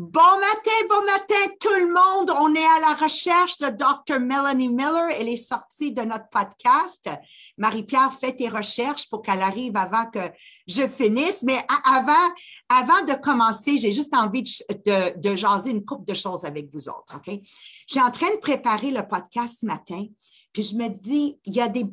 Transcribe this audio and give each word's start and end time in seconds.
Bon 0.00 0.38
matin, 0.40 0.86
bon 0.88 1.04
matin 1.04 1.54
tout 1.60 1.78
le 1.78 1.92
monde. 1.92 2.30
On 2.30 2.54
est 2.54 2.64
à 2.64 2.80
la 2.80 2.94
recherche 2.94 3.58
de 3.58 3.68
Dr. 3.68 4.18
Melanie 4.18 4.70
Miller. 4.70 5.10
Elle 5.10 5.28
est 5.28 5.36
sortie 5.36 5.92
de 5.92 6.00
notre 6.00 6.30
podcast. 6.30 7.10
Marie-Pierre 7.58 8.10
fait 8.10 8.34
tes 8.34 8.48
recherches 8.48 9.10
pour 9.10 9.20
qu'elle 9.20 9.42
arrive 9.42 9.76
avant 9.76 10.06
que 10.06 10.32
je 10.66 10.88
finisse. 10.88 11.42
Mais 11.42 11.58
avant, 11.84 12.32
avant 12.70 13.04
de 13.04 13.12
commencer, 13.12 13.76
j'ai 13.76 13.92
juste 13.92 14.14
envie 14.14 14.42
de, 14.42 15.20
de, 15.20 15.36
jaser 15.36 15.72
une 15.72 15.84
couple 15.84 16.06
de 16.06 16.14
choses 16.14 16.46
avec 16.46 16.72
vous 16.72 16.88
autres. 16.88 17.16
OK? 17.16 17.38
J'ai 17.86 18.00
en 18.00 18.10
train 18.10 18.30
de 18.34 18.40
préparer 18.40 18.92
le 18.92 19.06
podcast 19.06 19.58
ce 19.60 19.66
matin. 19.66 20.06
Puis 20.54 20.62
je 20.62 20.76
me 20.76 20.88
dis, 20.88 21.38
il 21.44 21.52
y 21.52 21.60
a 21.60 21.68
des 21.68 21.84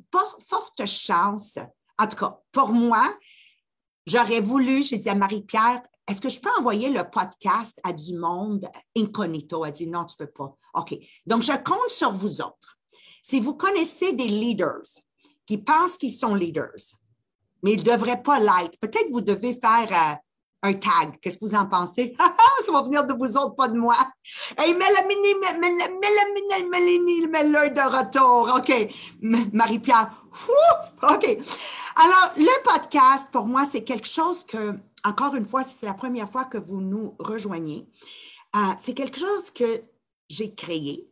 fortes 0.48 0.86
chances, 0.86 1.60
en 2.00 2.08
tout 2.08 2.16
cas, 2.16 2.40
pour 2.54 2.70
moi, 2.70 3.14
j'aurais 4.06 4.40
voulu, 4.40 4.82
j'ai 4.82 4.98
dit 4.98 5.10
à 5.10 5.16
Marie-Pierre, 5.16 5.82
est-ce 6.08 6.22
que 6.22 6.30
je 6.30 6.40
peux 6.40 6.50
envoyer 6.58 6.90
le 6.90 7.04
podcast 7.04 7.80
à 7.84 7.92
du 7.92 8.16
monde 8.16 8.66
incognito? 8.98 9.66
Elle 9.66 9.72
dit 9.72 9.88
non, 9.88 10.06
tu 10.06 10.16
ne 10.20 10.26
peux 10.26 10.32
pas. 10.32 10.56
OK. 10.76 10.96
Donc, 11.26 11.42
je 11.42 11.52
compte 11.52 11.90
sur 11.90 12.14
vous 12.14 12.42
autres. 12.42 12.78
Si 13.22 13.42
vous 13.42 13.56
connaissez 13.56 14.14
des 14.14 14.28
leaders 14.28 14.88
qui 15.46 15.58
pensent 15.58 15.98
qu'ils 15.98 16.14
sont 16.14 16.34
leaders, 16.34 16.96
mais 17.62 17.74
ils 17.74 17.80
ne 17.80 17.92
devraient 17.92 18.22
pas 18.22 18.40
l'être, 18.40 18.80
peut-être 18.80 19.10
vous 19.12 19.22
devez 19.22 19.54
faire 19.54 19.90
euh, 19.92 20.70
un 20.70 20.74
tag. 20.74 21.20
Qu'est-ce 21.22 21.38
que 21.38 21.46
vous 21.46 21.56
en 21.56 21.66
pensez? 21.66 22.16
Ça 22.66 22.72
va 22.72 22.82
venir 22.84 23.06
de 23.06 23.14
vous 23.14 23.36
autres, 23.38 23.56
pas 23.56 23.68
de 23.68 23.78
moi. 23.78 23.96
Hey, 24.58 24.74
Mélanie, 24.74 25.16
Mélanie, 25.42 26.70
Mélanie, 26.70 27.28
Mélanie 27.28 27.74
de 27.74 27.98
retour. 27.98 28.56
OK. 28.56 28.94
Marie-Pierre. 29.54 30.10
OK. 31.04 31.38
Alors, 31.96 32.32
le 32.38 32.64
podcast, 32.64 33.30
pour 33.32 33.46
moi, 33.46 33.66
c'est 33.66 33.84
quelque 33.84 34.08
chose 34.08 34.46
que 34.46 34.74
encore 35.04 35.36
une 35.36 35.46
fois, 35.46 35.64
si 35.64 35.78
c'est 35.78 35.86
la 35.86 35.94
première 35.94 36.30
fois 36.30 36.46
que 36.46 36.58
vous 36.58 36.82
nous 36.82 37.16
rejoignez, 37.20 37.88
euh, 38.56 38.60
c'est 38.80 38.94
quelque 38.94 39.20
chose 39.20 39.52
que 39.52 39.84
j'ai 40.30 40.54
créé 40.54 41.10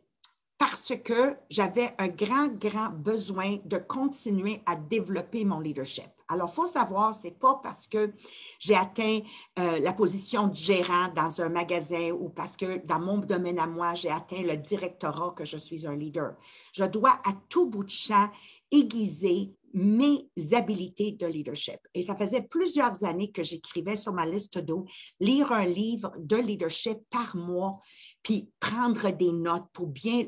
parce 0.58 0.94
que 1.04 1.36
j'avais 1.50 1.94
un 1.98 2.08
grand, 2.08 2.48
grand 2.48 2.88
besoin 2.88 3.58
de 3.64 3.76
continuer 3.76 4.62
à 4.66 4.74
développer 4.74 5.44
mon 5.44 5.60
leadership. 5.60 6.08
Alors, 6.28 6.48
il 6.50 6.54
faut 6.54 6.66
savoir, 6.66 7.14
ce 7.14 7.24
n'est 7.24 7.34
pas 7.34 7.60
parce 7.62 7.86
que 7.86 8.12
j'ai 8.58 8.74
atteint 8.74 9.20
euh, 9.58 9.78
la 9.78 9.92
position 9.92 10.48
de 10.48 10.54
gérant 10.54 11.08
dans 11.14 11.40
un 11.40 11.48
magasin 11.48 12.10
ou 12.10 12.30
parce 12.30 12.56
que 12.56 12.84
dans 12.84 12.98
mon 12.98 13.18
domaine 13.18 13.58
à 13.58 13.66
moi, 13.66 13.94
j'ai 13.94 14.10
atteint 14.10 14.42
le 14.42 14.56
directorat 14.56 15.34
que 15.36 15.44
je 15.44 15.56
suis 15.56 15.86
un 15.86 15.94
leader. 15.94 16.34
Je 16.72 16.84
dois 16.84 17.20
à 17.24 17.32
tout 17.48 17.66
bout 17.66 17.84
de 17.84 17.90
champ 17.90 18.30
aiguiser 18.72 19.54
mes 19.76 20.26
habilités 20.52 21.12
de 21.12 21.26
leadership. 21.26 21.78
Et 21.92 22.00
ça 22.00 22.16
faisait 22.16 22.40
plusieurs 22.40 23.04
années 23.04 23.30
que 23.30 23.42
j'écrivais 23.42 23.94
sur 23.94 24.14
ma 24.14 24.24
liste 24.24 24.56
d'eau, 24.56 24.86
lire 25.20 25.52
un 25.52 25.66
livre 25.66 26.14
de 26.18 26.36
leadership 26.36 26.98
par 27.10 27.36
mois, 27.36 27.78
puis 28.22 28.50
prendre 28.58 29.10
des 29.10 29.32
notes 29.32 29.66
pour 29.74 29.88
bien, 29.88 30.24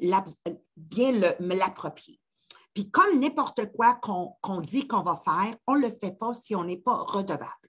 bien 0.77 1.13
me 1.13 1.57
l'approprier. 1.57 2.21
Puis 2.75 2.91
comme 2.91 3.19
n'importe 3.19 3.73
quoi 3.73 3.95
qu'on 3.95 4.61
dit 4.61 4.87
qu'on 4.87 5.03
va 5.03 5.17
faire, 5.17 5.57
on 5.67 5.77
ne 5.77 5.89
le 5.89 5.97
fait 5.99 6.13
pas 6.13 6.35
si 6.35 6.55
on 6.55 6.65
n'est 6.65 6.77
pas 6.77 6.97
redevable. 6.97 7.69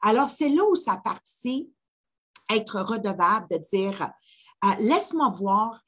Alors, 0.00 0.28
c'est 0.28 0.48
là 0.48 0.64
où 0.68 0.74
ça 0.74 0.96
participe, 0.96 1.70
être 2.50 2.80
redevable, 2.80 3.46
de 3.50 3.58
dire, 3.72 4.10
euh, 4.64 4.68
laisse-moi 4.80 5.28
voir 5.28 5.80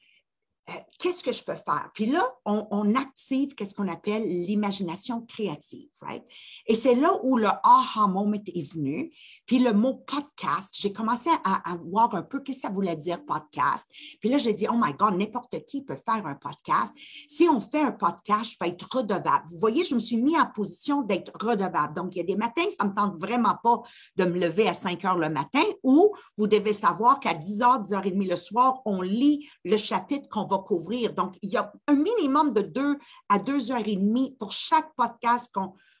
qu'est-ce 0.99 1.23
que 1.23 1.31
je 1.31 1.43
peux 1.43 1.55
faire? 1.55 1.89
Puis 1.93 2.07
là, 2.07 2.23
on, 2.45 2.95
active 2.95 3.55
qu'est-ce 3.55 3.75
qu'on 3.75 3.87
appelle 3.87 4.23
l'imagination 4.23 5.21
créative, 5.21 5.89
right? 6.01 6.23
Et 6.65 6.75
c'est 6.75 6.95
là 6.95 7.11
où 7.23 7.37
le 7.37 7.49
aha 7.63 8.07
moment 8.07 8.33
est 8.33 8.73
venu. 8.73 9.11
Puis 9.45 9.59
le 9.59 9.73
mot 9.73 9.95
podcast, 9.95 10.75
j'ai 10.79 10.93
commencé 10.93 11.29
à, 11.43 11.61
voir 11.85 12.13
un 12.15 12.23
peu 12.23 12.39
qu'est-ce 12.39 12.59
que 12.59 12.67
ça 12.67 12.69
voulait 12.69 12.95
dire 12.95 13.23
podcast. 13.25 13.87
Puis 14.19 14.29
là, 14.29 14.37
j'ai 14.37 14.53
dit, 14.53 14.67
oh 14.69 14.75
my 14.75 14.93
God, 14.93 15.15
n'importe 15.15 15.65
qui 15.65 15.83
peut 15.83 15.95
faire 15.95 16.25
un 16.25 16.35
podcast. 16.35 16.93
Si 17.27 17.47
on 17.49 17.61
fait 17.61 17.81
un 17.81 17.91
podcast, 17.91 18.51
je 18.51 18.57
peux 18.57 18.67
être 18.67 18.87
redevable. 18.89 19.45
Vous 19.49 19.59
voyez, 19.59 19.83
je 19.83 19.93
me 19.93 19.99
suis 19.99 20.17
mis 20.17 20.37
en 20.37 20.45
position 20.47 21.01
d'être 21.01 21.31
redevable. 21.39 21.93
Donc, 21.93 22.15
il 22.15 22.19
y 22.19 22.21
a 22.21 22.25
des 22.25 22.35
matins, 22.35 22.63
ça 22.75 22.85
ne 22.85 22.89
me 22.89 22.95
tente 22.95 23.19
vraiment 23.19 23.55
pas 23.63 23.81
de 24.15 24.25
me 24.25 24.39
lever 24.39 24.67
à 24.67 24.73
5 24.73 25.03
heures 25.05 25.17
le 25.17 25.29
matin 25.29 25.63
ou 25.83 26.13
vous 26.37 26.47
devez 26.47 26.73
savoir 26.73 27.19
qu'à 27.19 27.33
10 27.33 27.59
h, 27.59 27.83
10 27.83 27.91
h 27.91 28.01
30 28.01 28.13
le 28.15 28.35
soir, 28.35 28.81
on 28.85 29.01
lit 29.01 29.47
le 29.63 29.77
chapitre 29.77 30.27
qu'on 30.29 30.45
va 30.47 30.54
couvrir. 30.59 31.13
Donc, 31.13 31.37
il 31.41 31.49
y 31.49 31.57
a 31.57 31.71
un 31.87 31.95
minimum 31.95 32.53
de 32.53 32.61
deux 32.61 32.97
à 33.29 33.39
deux 33.39 33.71
heures 33.71 33.87
et 33.87 33.95
demie 33.95 34.35
pour 34.39 34.51
chaque 34.51 34.93
podcast 34.95 35.53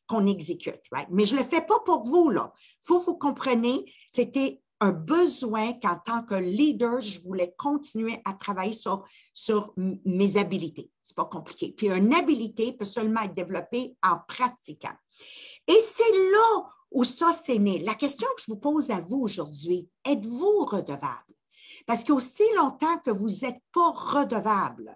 qu'on 0.07 0.27
exécute. 0.27 0.81
Mais 1.09 1.25
je 1.25 1.35
ne 1.35 1.39
le 1.41 1.45
fais 1.45 1.61
pas 1.61 1.79
pour 1.79 2.03
vous. 2.03 2.31
Il 2.31 2.39
faut 2.81 2.99
que 2.99 3.05
vous 3.05 3.17
compreniez, 3.17 3.91
c'était 4.11 4.61
un 4.81 4.91
besoin 4.91 5.73
qu'en 5.73 5.97
tant 5.97 6.23
que 6.23 6.35
leader, 6.35 6.99
je 6.99 7.21
voulais 7.21 7.53
continuer 7.57 8.21
à 8.25 8.33
travailler 8.33 8.73
sur, 8.73 9.05
sur 9.33 9.73
mes 9.77 10.37
habilités. 10.37 10.91
Ce 11.01 11.11
n'est 11.11 11.15
pas 11.15 11.25
compliqué. 11.25 11.73
Puis 11.75 11.87
une 11.87 12.13
habilité 12.13 12.73
peut 12.73 12.85
seulement 12.85 13.21
être 13.21 13.33
développée 13.33 13.95
en 14.03 14.17
pratiquant. 14.27 14.95
Et 15.67 15.79
c'est 15.81 16.11
là 16.31 16.67
où 16.91 17.03
ça 17.03 17.33
s'est 17.33 17.59
né. 17.59 17.79
La 17.79 17.95
question 17.95 18.27
que 18.35 18.43
je 18.43 18.51
vous 18.51 18.59
pose 18.59 18.89
à 18.89 18.99
vous 19.01 19.21
aujourd'hui, 19.21 19.89
êtes-vous 20.05 20.65
redevable? 20.65 21.34
Parce 21.85 22.03
qu'aussi 22.03 22.43
longtemps 22.55 22.97
que 22.99 23.11
vous 23.11 23.29
n'êtes 23.41 23.61
pas 23.73 23.91
redevable, 23.91 24.95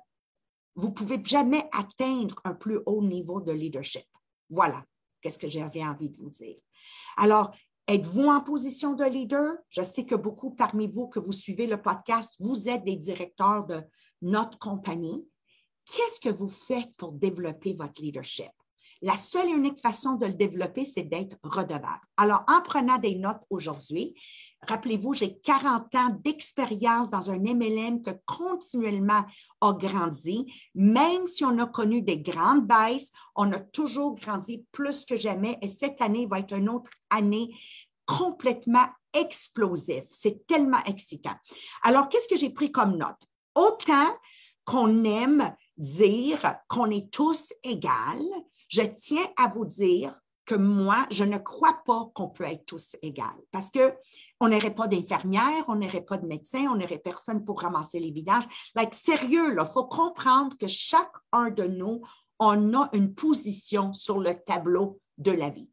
vous 0.76 0.88
ne 0.90 0.94
pouvez 0.94 1.22
jamais 1.24 1.70
atteindre 1.74 2.36
un 2.44 2.54
plus 2.54 2.80
haut 2.86 3.04
niveau 3.04 3.42
de 3.42 3.52
leadership. 3.52 4.06
Voilà, 4.50 4.86
qu'est-ce 5.22 5.38
que 5.38 5.48
j'avais 5.48 5.84
envie 5.84 6.10
de 6.10 6.18
vous 6.18 6.30
dire. 6.30 6.60
Alors, 7.18 7.52
êtes-vous 7.88 8.28
en 8.28 8.42
position 8.42 8.94
de 8.94 9.04
leader? 9.04 9.56
Je 9.70 9.82
sais 9.82 10.06
que 10.06 10.16
beaucoup 10.16 10.52
parmi 10.52 10.88
vous 10.88 11.08
que 11.08 11.20
vous 11.20 11.34
suivez 11.34 11.68
le 11.68 11.82
podcast, 11.82 12.34
vous 12.40 12.70
êtes 12.70 12.86
des 12.86 12.96
directeurs 12.96 13.66
de 13.66 13.82
notre 14.22 14.58
compagnie. 14.58 15.28
Qu'est-ce 15.86 16.20
que 16.20 16.30
vous 16.30 16.50
faites 16.50 16.96
pour 16.98 17.12
développer 17.14 17.74
votre 17.74 18.02
leadership? 18.02 18.52
La 19.02 19.16
seule 19.16 19.48
et 19.48 19.54
unique 19.54 19.80
façon 19.80 20.16
de 20.16 20.26
le 20.26 20.34
développer, 20.34 20.84
c'est 20.84 21.04
d'être 21.04 21.38
redevable. 21.42 22.02
Alors, 22.18 22.44
en 22.48 22.62
prenant 22.62 22.98
des 22.98 23.16
notes 23.16 23.42
aujourd'hui, 23.50 24.14
Rappelez-vous, 24.68 25.14
j'ai 25.14 25.38
40 25.40 25.96
ans 25.96 26.18
d'expérience 26.24 27.10
dans 27.10 27.32
un 27.32 27.40
MLM 27.40 28.02
que 28.02 28.12
continuellement 28.26 29.26
a 29.62 29.74
grandi. 29.74 30.52
Même 30.76 31.26
si 31.26 31.46
on 31.46 31.58
a 31.60 31.66
connu 31.66 32.02
des 32.02 32.20
grandes 32.20 32.68
baisses, 32.68 33.12
on 33.36 33.52
a 33.54 33.60
toujours 33.60 34.16
grandi 34.16 34.66
plus 34.72 35.06
que 35.06 35.16
jamais. 35.16 35.58
Et 35.62 35.68
cette 35.68 36.02
année 36.02 36.28
va 36.28 36.40
être 36.40 36.56
une 36.56 36.70
autre 36.70 36.92
année 37.10 37.56
complètement 38.06 38.88
explosive. 39.14 40.06
C'est 40.12 40.46
tellement 40.46 40.84
excitant. 40.86 41.36
Alors, 41.84 42.10
qu'est-ce 42.10 42.28
que 42.28 42.38
j'ai 42.38 42.50
pris 42.50 42.72
comme 42.72 42.98
note? 42.98 43.28
Autant 43.56 44.14
qu'on 44.66 45.04
aime 45.04 45.56
dire 45.78 46.58
qu'on 46.68 46.92
est 46.92 47.12
tous 47.12 47.54
égaux, 47.64 48.46
je 48.68 48.82
tiens 48.82 49.26
à 49.38 49.48
vous 49.48 49.66
dire 49.66 50.14
que 50.46 50.56
moi, 50.56 51.06
je 51.12 51.24
ne 51.24 51.38
crois 51.38 51.80
pas 51.86 52.10
qu'on 52.14 52.30
peut 52.30 52.44
être 52.44 52.66
tous 52.66 52.96
égaux 53.02 53.48
parce 53.52 53.70
qu'on 54.40 54.50
n'aurait 54.50 54.74
pas 54.74 54.88
d'infirmière, 54.88 55.66
on 55.68 55.76
n'aurait 55.76 56.02
pas 56.02 56.18
de 56.18 56.26
médecin, 56.26 56.68
on 56.72 56.76
n'aurait 56.76 56.98
personne 56.98 57.44
pour 57.44 57.62
ramasser 57.62 58.00
les 58.00 58.12
vidages. 58.12 58.48
Like, 58.76 58.94
sérieux, 58.94 59.56
il 59.58 59.66
faut 59.74 59.86
comprendre 59.86 60.58
que 60.58 60.68
chacun 60.68 61.50
de 61.56 61.64
nous, 61.64 62.02
on 62.40 62.74
a 62.74 62.90
une 62.94 63.14
position 63.14 63.94
sur 63.94 64.20
le 64.20 64.34
tableau 64.34 65.00
de 65.18 65.32
la 65.32 65.50
vie. 65.50 65.70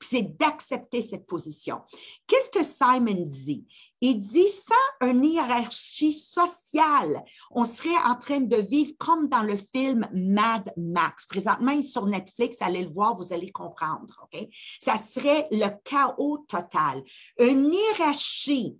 C'est 0.00 0.36
d'accepter 0.38 1.00
cette 1.00 1.26
position. 1.26 1.80
Qu'est-ce 2.26 2.50
que 2.50 2.62
Simon 2.62 3.24
dit? 3.26 3.66
Il 4.00 4.18
dit 4.18 4.48
sans 4.48 5.06
une 5.08 5.24
hiérarchie 5.24 6.12
sociale, 6.12 7.24
on 7.52 7.64
serait 7.64 7.96
en 8.04 8.16
train 8.16 8.40
de 8.40 8.56
vivre 8.56 8.94
comme 8.98 9.28
dans 9.28 9.42
le 9.42 9.56
film 9.56 10.08
Mad 10.12 10.72
Max. 10.76 11.26
Présentement, 11.26 11.70
il 11.70 11.78
est 11.78 11.82
sur 11.82 12.06
Netflix, 12.06 12.56
allez 12.60 12.82
le 12.82 12.90
voir, 12.90 13.14
vous 13.14 13.32
allez 13.32 13.52
comprendre. 13.52 14.24
OK? 14.24 14.48
Ça 14.80 14.98
serait 14.98 15.46
le 15.52 15.68
chaos 15.84 16.44
total. 16.48 17.04
Une 17.38 17.72
hiérarchie 17.72 18.76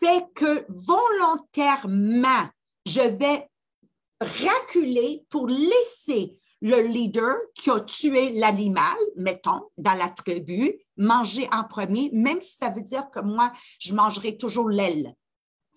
fait 0.00 0.24
que 0.34 0.64
volontairement, 0.68 2.48
je 2.86 3.00
vais 3.00 3.48
reculer 4.20 5.26
pour 5.28 5.48
laisser 5.48 6.40
le 6.62 6.80
leader 6.82 7.36
qui 7.54 7.70
a 7.70 7.80
tué 7.80 8.30
l'animal, 8.32 8.96
mettons, 9.16 9.60
dans 9.76 9.94
la 9.94 10.08
tribu, 10.08 10.78
manger 10.96 11.48
en 11.52 11.64
premier, 11.64 12.10
même 12.12 12.40
si 12.40 12.56
ça 12.56 12.70
veut 12.70 12.82
dire 12.82 13.10
que 13.10 13.20
moi, 13.20 13.52
je 13.78 13.94
mangerai 13.94 14.36
toujours 14.36 14.70
l'aile. 14.70 15.14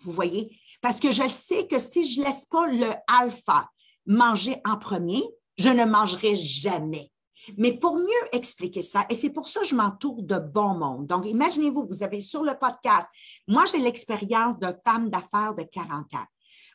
Vous 0.02 0.12
voyez? 0.12 0.58
Parce 0.82 1.00
que 1.00 1.12
je 1.12 1.28
sais 1.28 1.68
que 1.68 1.80
si 1.80 2.10
je 2.10 2.20
ne 2.20 2.26
laisse 2.26 2.46
pas 2.46 2.68
le 2.68 2.90
alpha 3.08 3.70
manger 4.06 4.62
en 4.66 4.78
premier, 4.78 5.22
je 5.58 5.70
ne 5.70 5.86
mangerai 5.86 6.36
jamais. 6.36 7.12
Mais 7.58 7.74
pour 7.74 7.96
mieux 7.96 8.28
expliquer 8.32 8.82
ça, 8.82 9.06
et 9.10 9.16
c'est 9.16 9.30
pour 9.30 9.48
ça 9.48 9.62
que 9.62 9.68
je 9.68 9.76
m'entoure 9.76 10.24
de 10.24 10.38
bon 10.38 10.76
monde. 10.76 11.08
Donc, 11.08 11.26
imaginez-vous, 11.26 11.88
vous 11.88 12.04
avez 12.04 12.20
sur 12.20 12.44
le 12.44 12.54
podcast, 12.58 13.08
moi, 13.48 13.66
j'ai 13.66 13.80
l'expérience 13.80 14.60
de 14.60 14.74
femme 14.84 15.10
d'affaires 15.10 15.56
de 15.56 15.64
40 15.64 16.14
ans. 16.14 16.26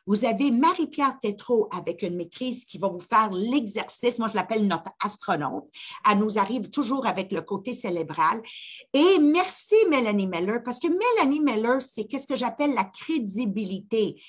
Vous 0.07 0.23
avez 0.23 0.51
Marie-Pierre 0.51 1.17
Tétrault 1.19 1.67
avec 1.71 2.03
une 2.03 2.15
maîtrise 2.15 2.63
qui 2.65 2.77
va 2.77 2.87
vous 2.87 2.99
faire 2.99 3.31
l'exercice. 3.31 4.19
Moi, 4.19 4.27
je 4.27 4.35
l'appelle 4.35 4.67
notre 4.67 4.91
astronaute. 5.03 5.65
Elle 6.09 6.19
nous 6.19 6.37
arrive 6.37 6.69
toujours 6.69 7.07
avec 7.07 7.31
le 7.31 7.41
côté 7.41 7.73
cérébral. 7.73 8.41
Et 8.93 9.17
merci 9.19 9.75
Mélanie 9.89 10.27
Miller, 10.27 10.61
parce 10.63 10.79
que 10.79 10.87
Mélanie 10.87 11.39
Miller, 11.39 11.81
c'est 11.81 12.05
qu'est-ce 12.05 12.27
que 12.27 12.35
j'appelle 12.35 12.75
la 12.75 12.85
crédibilité. 12.85 14.21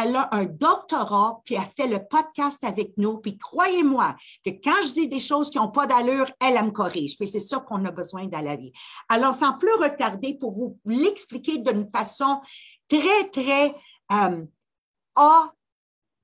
Elle 0.00 0.14
a 0.14 0.28
un 0.32 0.44
doctorat, 0.44 1.40
puis 1.44 1.56
elle 1.56 1.70
fait 1.76 1.88
le 1.88 2.04
podcast 2.06 2.62
avec 2.62 2.92
nous. 2.96 3.18
Puis 3.18 3.38
croyez-moi 3.38 4.16
que 4.44 4.50
quand 4.50 4.82
je 4.84 4.92
dis 4.92 5.08
des 5.08 5.20
choses 5.20 5.50
qui 5.50 5.58
n'ont 5.58 5.70
pas 5.70 5.86
d'allure, 5.86 6.30
elle, 6.40 6.56
elle 6.56 6.66
me 6.66 6.70
corrige. 6.70 7.16
Puis 7.16 7.26
c'est 7.28 7.40
ça 7.40 7.58
qu'on 7.58 7.84
a 7.84 7.90
besoin 7.90 8.26
dans 8.26 8.40
la 8.40 8.56
vie. 8.56 8.72
Alors, 9.08 9.34
sans 9.34 9.54
plus 9.54 9.74
retarder, 9.74 10.34
pour 10.34 10.52
vous 10.52 10.78
l'expliquer 10.84 11.58
d'une 11.58 11.88
façon 11.90 12.40
très, 12.88 13.28
très 13.30 13.74
euh, 14.12 14.44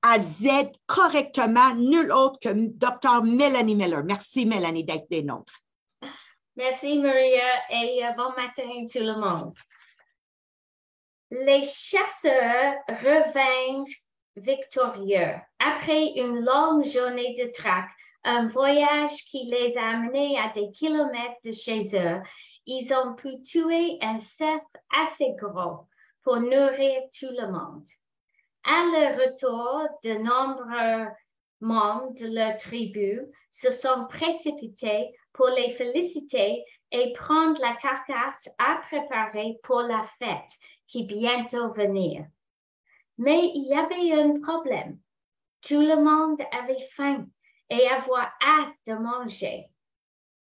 À 0.01 0.19
Z 0.19 0.71
correctement, 0.87 1.75
nul 1.75 2.11
autre 2.11 2.39
que 2.39 2.49
Dr. 2.49 3.21
Mélanie 3.23 3.75
Miller. 3.75 4.03
Merci, 4.03 4.47
Mélanie, 4.47 4.83
d'être 4.83 5.07
des 5.07 5.21
nôtres. 5.21 5.61
Merci, 6.55 6.97
Maria, 6.97 7.69
et 7.69 8.03
euh, 8.03 8.11
bon 8.13 8.29
matin 8.29 8.87
tout 8.91 9.03
le 9.03 9.19
monde. 9.19 9.53
Les 11.29 11.61
chasseurs 11.61 12.73
revinrent 12.87 13.85
victorieux 14.35 15.35
après 15.59 16.13
une 16.15 16.43
longue 16.43 16.83
journée 16.83 17.35
de 17.37 17.51
traque, 17.51 17.91
un 18.23 18.47
voyage 18.47 19.25
qui 19.29 19.45
les 19.45 19.77
a 19.77 19.89
amenés 19.89 20.39
à 20.39 20.49
des 20.49 20.71
kilomètres 20.71 21.41
de 21.45 21.51
chez 21.51 21.87
eux. 21.93 22.19
Ils 22.65 22.91
ont 22.95 23.13
pu 23.13 23.41
tuer 23.43 23.99
un 24.01 24.19
cerf 24.19 24.61
assez 25.03 25.35
gros 25.39 25.87
pour 26.23 26.37
nourrir 26.37 27.03
tout 27.19 27.29
le 27.29 27.51
monde. 27.51 27.85
À 28.69 28.83
leur 28.91 29.17
retour, 29.17 29.87
de 30.03 30.13
nombreux 30.15 31.07
membres 31.61 32.13
de 32.15 32.27
leur 32.27 32.57
tribu 32.57 33.21
se 33.49 33.71
sont 33.71 34.07
précipités 34.09 35.09
pour 35.31 35.47
les 35.47 35.71
féliciter 35.71 36.65
et 36.91 37.13
prendre 37.13 37.61
la 37.61 37.75
carcasse 37.75 38.49
à 38.57 38.81
préparer 38.89 39.57
pour 39.63 39.83
la 39.83 40.05
fête 40.19 40.51
qui 40.85 41.05
bientôt 41.05 41.71
venir. 41.71 42.25
Mais 43.17 43.51
il 43.55 43.69
y 43.69 43.73
avait 43.73 44.21
un 44.21 44.41
problème. 44.41 44.99
Tout 45.61 45.81
le 45.81 45.95
monde 45.95 46.41
avait 46.51 46.87
faim 46.91 47.25
et 47.69 47.87
avoir 47.87 48.33
hâte 48.41 48.75
de 48.85 48.93
manger. 48.95 49.69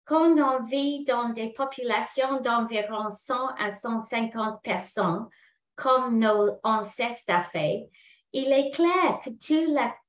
Quand 0.04 0.38
on 0.38 0.64
vit 0.66 1.06
dans 1.06 1.30
des 1.30 1.54
populations 1.54 2.42
d'environ 2.42 3.10
100 3.10 3.56
à 3.58 3.72
150 3.72 4.62
personnes, 4.62 5.30
comme 5.76 6.20
nos 6.20 6.60
ancêtres 6.64 7.24
ont 7.30 7.44
fait, 7.52 7.90
il 8.34 8.52
est 8.52 8.72
clair 8.72 9.20
que 9.24 9.30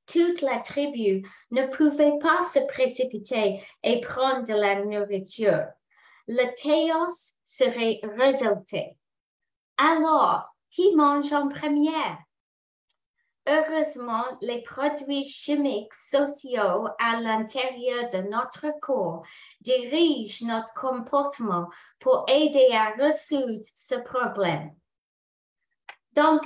toute 0.05 0.41
la, 0.41 0.59
tribu 0.59 1.27
ne 1.51 1.67
pouvait 1.67 2.17
pas 2.19 2.43
se 2.43 2.59
précipiter 2.67 3.63
et 3.83 4.01
prendre 4.01 4.45
de 4.45 4.53
la 4.53 4.83
nourriture. 4.83 5.65
Le 6.27 6.53
chaos 6.61 7.37
serait 7.43 7.99
résulté. 8.03 8.97
Alors, 9.77 10.43
qui 10.69 10.95
mange 10.95 11.33
en 11.33 11.49
première? 11.49 12.17
Heureusement, 13.47 14.25
les 14.41 14.61
produits 14.61 15.25
chimiques 15.25 15.93
sociaux 15.93 16.87
à 16.99 17.19
l'intérieur 17.19 18.09
de 18.09 18.29
notre 18.29 18.67
corps 18.79 19.25
dirigent 19.61 20.45
notre 20.45 20.71
comportement 20.75 21.67
pour 21.99 22.23
aider 22.27 22.69
à 22.71 22.91
résoudre 22.91 23.65
ce 23.73 23.95
problème. 23.95 24.75
Donc, 26.13 26.43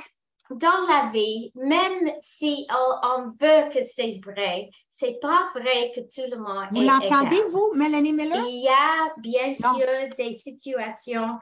dans 0.51 0.85
la 0.87 1.09
vie, 1.11 1.51
même 1.55 2.11
si 2.21 2.67
on, 3.03 3.29
veut 3.39 3.69
que 3.73 3.83
c'est 3.95 4.19
vrai, 4.23 4.69
c'est 4.89 5.19
pas 5.19 5.49
vrai 5.55 5.91
que 5.95 6.01
tout 6.01 6.29
le 6.29 6.37
monde 6.37 6.67
vous 6.71 6.81
l'entendez, 6.81 7.41
vous, 7.51 7.73
Mélanie 7.75 8.13
Miller? 8.13 8.43
Il 8.47 8.63
y 8.63 8.67
a 8.67 9.13
bien 9.17 9.55
sûr 9.55 10.15
des 10.17 10.37
situations 10.37 11.39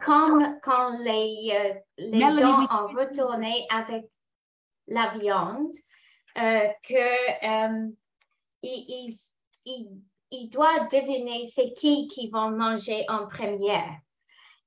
comme 0.00 0.58
quand 0.62 0.98
les, 1.00 1.50
euh, 1.52 1.74
les 1.98 2.20
gens 2.20 2.60
ont 2.62 2.86
retourné 2.86 3.66
avec 3.70 4.06
la 4.86 5.08
viande, 5.08 5.74
euh, 6.38 6.68
que 6.82 7.46
euh, 7.46 7.88
il, 8.62 9.14
il, 10.30 10.48
doit 10.48 10.86
deviner 10.90 11.50
c'est 11.54 11.74
qui 11.74 12.08
qui 12.08 12.30
vont 12.30 12.50
manger 12.50 13.04
en 13.08 13.26
première. 13.26 13.98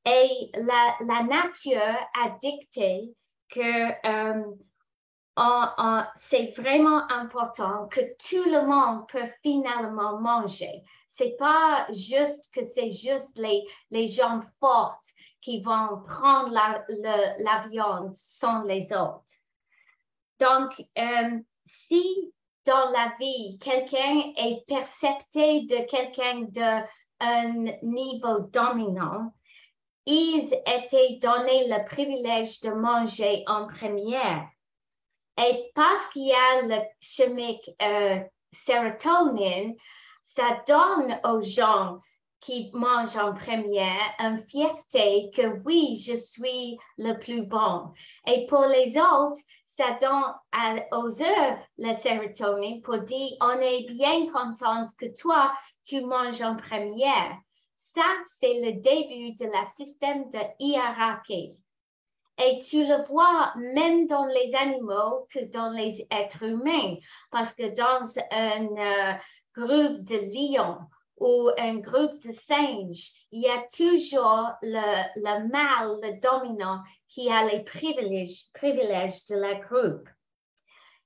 Et 0.06 0.52
la, 0.54 0.96
la 1.02 1.24
nature 1.24 1.80
a 1.80 2.30
dicté 2.42 3.14
que 3.52 4.08
euh, 4.08 4.44
c'est 6.16 6.54
vraiment 6.58 7.10
important 7.12 7.88
que 7.88 8.02
tout 8.02 8.50
le 8.50 8.66
monde 8.66 9.08
peut 9.08 9.30
finalement 9.44 10.20
manger. 10.20 10.84
C'est 11.08 11.36
pas 11.38 11.88
juste 11.92 12.54
que 12.54 12.62
c'est 12.66 12.92
juste 12.92 13.32
les, 13.36 13.64
les 13.90 14.08
gens 14.08 14.42
forts 14.60 15.00
qui 15.42 15.62
vont 15.62 16.02
prendre 16.08 16.52
la, 16.52 16.84
la 17.40 17.68
viande 17.68 18.14
sans 18.16 18.64
les 18.64 18.94
autres. 18.94 19.24
Donc, 20.40 20.84
euh, 20.98 21.40
si 21.66 22.34
dans 22.66 22.90
la 22.92 23.14
vie, 23.20 23.58
quelqu'un 23.60 24.32
est 24.38 24.66
percepté 24.68 25.62
de 25.62 25.86
quelqu'un 25.86 26.42
d'un 27.20 27.72
niveau 27.82 28.40
dominant, 28.52 29.34
ils 30.06 30.54
étaient 30.66 31.20
donnés 31.22 31.68
le 31.68 31.86
privilège 31.86 32.60
de 32.62 32.72
manger 32.72 33.44
en 33.48 33.68
première. 33.68 34.48
Et 35.38 35.72
parce 35.76 36.08
qu'il 36.08 36.28
y 36.28 36.34
a 36.34 36.62
le 36.64 36.82
chimique 37.00 37.70
euh, 37.82 38.20
sérotonine, 38.52 39.76
ça 40.24 40.62
donne 40.68 41.20
aux 41.26 41.42
gens 41.42 42.00
qui 42.40 42.72
mangent 42.74 43.18
en 43.18 43.34
première 43.34 44.16
une 44.20 44.44
fierté 44.48 45.30
que 45.36 45.60
oui, 45.64 45.96
je 45.98 46.16
suis 46.16 46.78
le 46.98 47.14
plus 47.20 47.46
bon. 47.46 47.94
Et 48.26 48.48
pour 48.48 48.66
les 48.66 48.98
autres, 48.98 49.42
ça 49.66 49.98
donne 50.02 50.88
aux 50.92 51.10
eux 51.10 51.58
la 51.78 51.94
sérotonine 51.94 52.82
pour 52.82 52.98
dire 53.00 53.38
on 53.42 53.60
est 53.60 53.86
bien 53.92 54.26
content 54.32 54.86
que 54.98 55.06
toi, 55.20 55.52
tu 55.84 56.02
manges 56.02 56.42
en 56.42 56.56
première. 56.56 57.38
Ça, 57.84 58.06
c'est 58.26 58.62
le 58.62 58.74
début 58.74 59.34
de 59.34 59.52
la 59.52 59.66
système 59.66 60.30
de 60.30 60.40
hiérarchie. 60.60 61.58
Et 62.38 62.60
tu 62.60 62.86
le 62.86 63.04
vois 63.08 63.54
même 63.56 64.06
dans 64.06 64.28
les 64.28 64.54
animaux 64.56 65.28
que 65.34 65.44
dans 65.46 65.72
les 65.72 66.08
êtres 66.12 66.44
humains, 66.44 66.98
parce 67.32 67.54
que 67.56 67.74
dans 67.76 68.08
un 68.32 68.68
euh, 68.78 69.14
groupe 69.56 70.06
de 70.06 70.18
lions 70.32 70.78
ou 71.18 71.50
un 71.58 71.78
groupe 71.80 72.22
de 72.22 72.32
singes, 72.32 73.26
il 73.32 73.42
y 73.42 73.50
a 73.50 73.66
toujours 73.76 74.52
le, 74.62 75.04
le 75.16 75.48
mâle, 75.50 76.00
le 76.04 76.20
dominant, 76.22 76.84
qui 77.10 77.30
a 77.32 77.46
les 77.46 77.64
privilèges, 77.64 78.52
privilèges 78.54 79.26
de 79.26 79.36
la 79.38 79.56
groupe. 79.56 80.08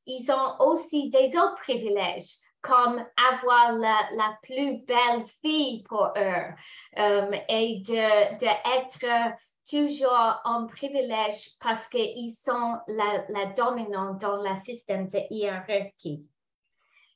Ils 0.05 0.29
ont 0.29 0.60
aussi 0.60 1.10
des 1.10 1.29
autres 1.38 1.55
privilèges 1.55 2.36
comme 2.65 3.05
avoir 3.31 3.74
la, 3.74 4.38
plus 4.41 4.79
belle 4.86 5.25
fille 5.41 5.84
pour 5.84 6.12
eux 6.17 6.53
euh, 6.98 7.31
et 7.48 7.81
de, 7.86 9.31
toujours 9.69 10.41
en 10.43 10.67
privilège 10.67 11.51
parce 11.60 11.88
qu'ils 11.88 12.36
sont 12.36 12.77
la, 12.88 13.25
la 13.29 13.45
dominante 13.48 14.22
dans 14.22 14.41
le 14.41 14.55
système 14.63 15.07
de 15.07 15.19
hiérarchie. 15.29 16.24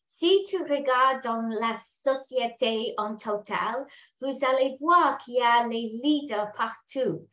Si 0.08 0.44
tu 0.48 0.58
regardes 0.64 1.24
dans 1.24 1.48
la 1.48 1.78
société 1.84 2.94
en 2.98 3.16
total, 3.16 3.86
vous 4.22 4.38
allez 4.46 4.76
voir 4.80 5.18
qu'il 5.20 5.36
y 5.36 5.42
a 5.42 5.68
les 5.68 6.00
leaders 6.04 6.52
partout. 6.54 7.28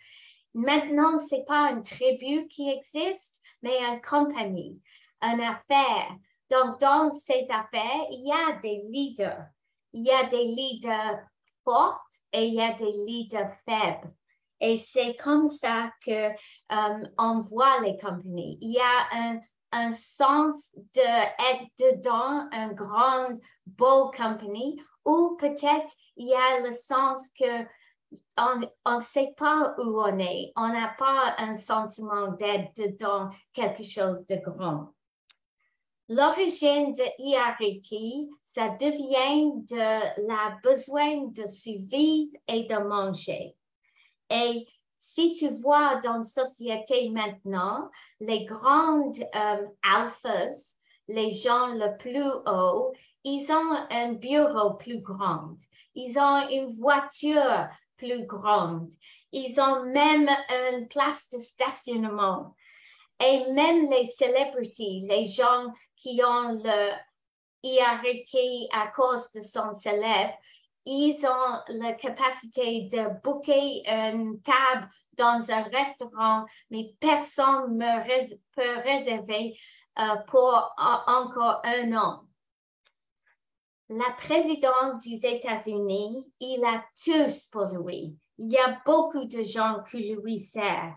Maintenant, 0.54 1.18
ce 1.18 1.35
n'est 1.35 1.44
pas 1.44 1.70
une 1.70 1.82
tribu 1.82 2.46
qui 2.49 2.70
existe, 2.70 3.42
mais 3.62 3.78
une 3.78 4.00
compagnie, 4.02 4.80
une 5.23 5.40
affaire, 5.40 6.16
donc, 6.50 6.80
dans 6.80 7.10
ces 7.12 7.46
affaires, 7.50 8.06
il 8.10 8.26
y 8.26 8.32
a 8.32 8.60
des 8.60 8.82
leaders. 8.88 9.46
Il 9.92 10.04
y 10.04 10.10
a 10.10 10.24
des 10.24 10.44
leaders 10.44 11.20
forts 11.64 12.06
et 12.32 12.46
il 12.46 12.54
y 12.54 12.60
a 12.60 12.72
des 12.74 12.92
leaders 12.92 13.52
faibles. 13.64 14.14
Et 14.60 14.76
c'est 14.76 15.16
comme 15.16 15.48
ça 15.48 15.90
que 16.04 16.30
euh, 16.30 17.08
on 17.18 17.40
voit 17.40 17.80
les 17.80 17.96
compagnies. 17.98 18.58
Il 18.60 18.72
y 18.72 18.80
a 18.80 19.40
un, 19.72 19.92
sens 19.92 20.74
d'être 20.94 21.66
dedans 21.78 22.48
un 22.50 22.72
grand, 22.72 23.28
beau 23.66 24.10
compagnie 24.10 24.80
ou 25.04 25.36
peut-être 25.38 25.92
il 26.16 26.28
y 26.28 26.34
a 26.34 26.60
le 26.60 26.72
sens 26.72 27.28
que 27.38 27.66
on 28.38 28.96
ne 28.98 29.02
sait 29.02 29.34
pas 29.36 29.74
où 29.78 30.00
on 30.00 30.18
est. 30.18 30.52
On 30.56 30.68
n'a 30.68 30.94
pas 30.98 31.34
un 31.38 31.56
sentiment 31.56 32.32
d'être 32.32 32.74
dedans 32.76 33.28
quelque 33.52 33.82
chose 33.82 34.26
de 34.26 34.36
grand. 34.36 34.95
L'origine 36.08 36.92
de 36.92 37.04
hiérarchie, 37.18 38.28
ça 38.42 38.68
devient 38.68 39.50
de 39.68 40.26
la 40.28 40.56
besoin 40.62 41.26
de 41.32 41.46
survivre 41.46 42.32
et 42.46 42.64
de 42.64 42.76
manger. 42.76 43.56
Et 44.30 44.66
si 44.98 45.32
tu 45.32 45.48
vois 45.60 45.96
dans 45.96 46.18
la 46.18 46.22
société 46.22 47.10
maintenant, 47.10 47.90
les 48.20 48.44
grandes 48.44 49.18
euh, 49.34 49.66
alphas, 49.82 50.76
les 51.08 51.30
gens 51.30 51.75
le 51.75 51.96
plus 51.98 52.30
haut, 52.46 52.92
ils 53.25 53.50
ont 53.50 53.76
un 53.90 54.12
bureau 54.12 54.75
plus 54.75 55.00
grand, 55.00 55.56
ils 55.96 56.16
ont 56.18 56.48
une 56.48 56.78
voiture 56.78 57.68
plus 57.96 58.26
grande, 58.26 58.92
ils 59.32 59.60
ont 59.60 59.84
même 59.86 60.28
une 60.70 60.86
place 60.86 61.28
de 61.30 61.38
stationnement. 61.38 62.54
Et 63.20 63.50
même 63.52 63.88
les 63.90 64.06
celebrities, 64.06 65.06
les 65.08 65.25
gens 65.25 65.73
qui 65.96 66.20
ont 66.23 66.52
le 66.62 66.92
hiérarchie 67.62 68.68
à 68.73 68.88
cause 68.88 69.30
de 69.32 69.40
son 69.40 69.75
célèbre, 69.75 70.35
ils 70.85 71.26
ont 71.26 71.61
la 71.68 71.94
capacité 71.94 72.88
de 72.92 73.20
booker 73.23 73.82
une 73.87 74.40
table 74.42 74.88
dans 75.14 75.50
un 75.50 75.62
restaurant, 75.62 76.44
mais 76.70 76.94
personne 77.00 77.76
ne 77.76 78.35
peut 78.54 78.82
réserver 78.85 79.58
euh, 79.99 80.16
pour 80.28 80.75
encore 80.78 81.62
un 81.64 81.96
an. 81.96 82.23
La 83.88 84.11
présidente 84.18 85.02
des 85.04 85.26
États-Unis, 85.26 86.30
il 86.40 86.64
a 86.64 86.85
tous 87.02 87.46
pour 87.46 87.66
lui. 87.66 88.16
Il 88.38 88.50
y 88.50 88.58
a 88.58 88.80
beaucoup 88.85 89.25
de 89.25 89.42
gens 89.42 89.82
qui 89.90 90.14
lui 90.14 90.40
servent. 90.40 90.94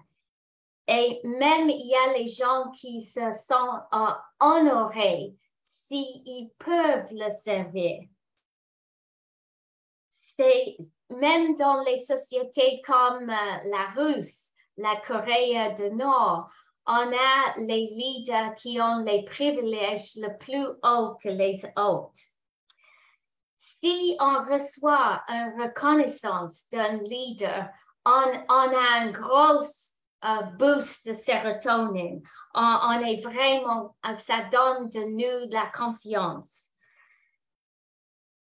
Et 0.91 1.21
même 1.23 1.69
il 1.69 1.85
y 1.85 1.95
a 1.95 2.17
les 2.17 2.25
gens 2.25 2.71
qui 2.71 3.03
se 3.03 3.31
sont 3.31 3.79
euh, 3.93 4.11
honorés 4.39 5.35
s'ils 5.61 6.49
peuvent 6.57 7.11
le 7.11 7.29
servir. 7.29 8.01
C'est 10.11 10.77
même 11.11 11.53
dans 11.55 11.83
les 11.83 11.97
sociétés 11.97 12.81
comme 12.87 13.29
euh, 13.29 13.57
la 13.65 13.85
Russe, 13.95 14.51
la 14.77 14.95
Corée 15.05 15.73
du 15.75 15.91
Nord, 15.91 16.49
on 16.87 17.13
a 17.13 17.53
les 17.57 17.85
leaders 17.91 18.55
qui 18.55 18.81
ont 18.81 19.03
les 19.03 19.23
privilèges 19.25 20.15
le 20.15 20.35
plus 20.39 20.65
hauts 20.81 21.17
que 21.21 21.29
les 21.29 21.61
autres. 21.77 22.19
Si 23.59 24.17
on 24.19 24.43
reçoit 24.51 25.21
une 25.27 25.61
reconnaissance 25.61 26.65
d'un 26.71 26.97
leader, 26.97 27.69
on, 28.05 28.11
a 28.49 29.01
un 29.01 29.11
gros 29.11 29.63
boost 30.57 31.07
de 31.07 31.13
sérotonine. 31.13 32.21
On, 32.53 32.99
est 33.05 33.21
vraiment, 33.21 33.95
euh, 34.05 34.13
ça 34.15 34.43
donne 34.51 34.89
de 34.89 34.99
nous 34.99 35.49
la 35.51 35.67
confiance. 35.67 36.71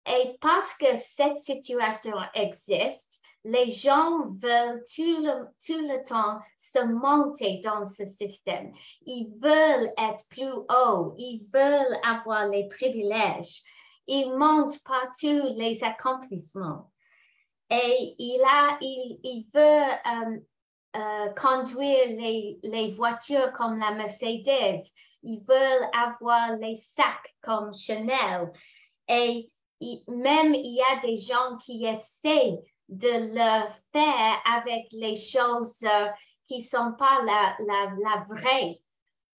Et 0.06 0.36
parce 0.40 0.74
que 0.74 0.96
cette 0.98 1.38
situation 1.38 2.16
existe, 2.34 3.20
les 3.42 3.68
gens 3.68 4.28
veulent 4.40 4.84
tout 4.94 5.22
le, 5.22 5.46
tout 5.64 5.80
le 5.80 6.04
temps 6.04 6.40
se 6.58 6.84
monter 6.84 7.60
dans 7.64 7.86
ce 7.86 8.04
système. 8.04 8.72
Ils 9.04 9.32
veulent 9.40 9.92
être 9.98 10.28
plus 10.28 10.52
haut, 10.52 11.14
ils 11.18 11.44
veulent 11.52 11.98
avoir 12.04 12.48
les 12.48 12.68
privilèges. 12.68 13.62
Ils 14.06 14.30
montent 14.36 14.80
partout 14.84 15.54
les 15.56 15.82
accomplissements. 15.82 16.92
Et 17.70 18.14
il, 18.18 18.40
a, 18.44 18.78
il 18.80 19.48
veut 19.52 19.60
euh, 19.60 20.38
euh, 20.96 21.28
conduire 21.34 22.06
les, 22.62 22.94
voitures 22.96 23.52
comme 23.52 23.78
la 23.78 23.92
Mercedes. 23.92 24.82
Ils 25.22 25.44
veulent 25.46 25.90
avoir 25.92 26.56
les 26.56 26.76
sacs 26.76 27.34
comme 27.42 27.74
Chanel. 27.74 28.50
Et 29.08 29.50
même 30.08 30.54
il 30.54 30.74
y 30.74 30.82
a 30.82 31.00
des 31.02 31.16
gens 31.16 31.58
qui 31.58 31.84
essaient 31.84 32.58
de 32.88 33.08
le 33.08 33.68
faire 33.92 34.42
avec 34.46 34.86
les 34.92 35.16
choses 35.16 35.82
euh, 35.82 36.06
qui 36.48 36.58
ne 36.58 36.62
sont 36.62 36.92
pas 36.98 37.22
la, 37.24 37.56
la, 37.58 37.92
la 38.02 38.26
vraie. 38.28 38.80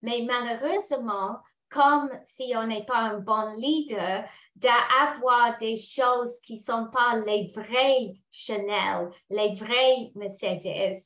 Mais 0.01 0.27
malheureusement, 0.27 1.39
comme 1.69 2.09
si 2.25 2.53
on 2.55 2.67
n'est 2.67 2.85
pas 2.85 2.99
un 2.99 3.19
bon 3.19 3.53
leader, 3.57 4.25
d'avoir 4.55 5.57
des 5.59 5.75
choses 5.75 6.39
qui 6.41 6.55
ne 6.55 6.61
sont 6.61 6.87
pas 6.91 7.17
les 7.25 7.51
vrais 7.55 8.15
Chanel, 8.31 9.09
les 9.29 9.53
vrais 9.55 10.11
Mercedes, 10.15 11.01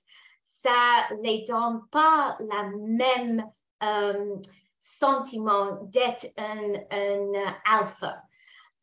ça 0.61 1.07
ne 1.15 1.23
les 1.23 1.45
donne 1.47 1.87
pas 1.91 2.37
la 2.39 2.63
même 2.77 3.49
euh, 3.83 4.35
sentiment 4.77 5.79
d'être 5.83 6.27
un, 6.37 7.33
alpha. 7.65 8.21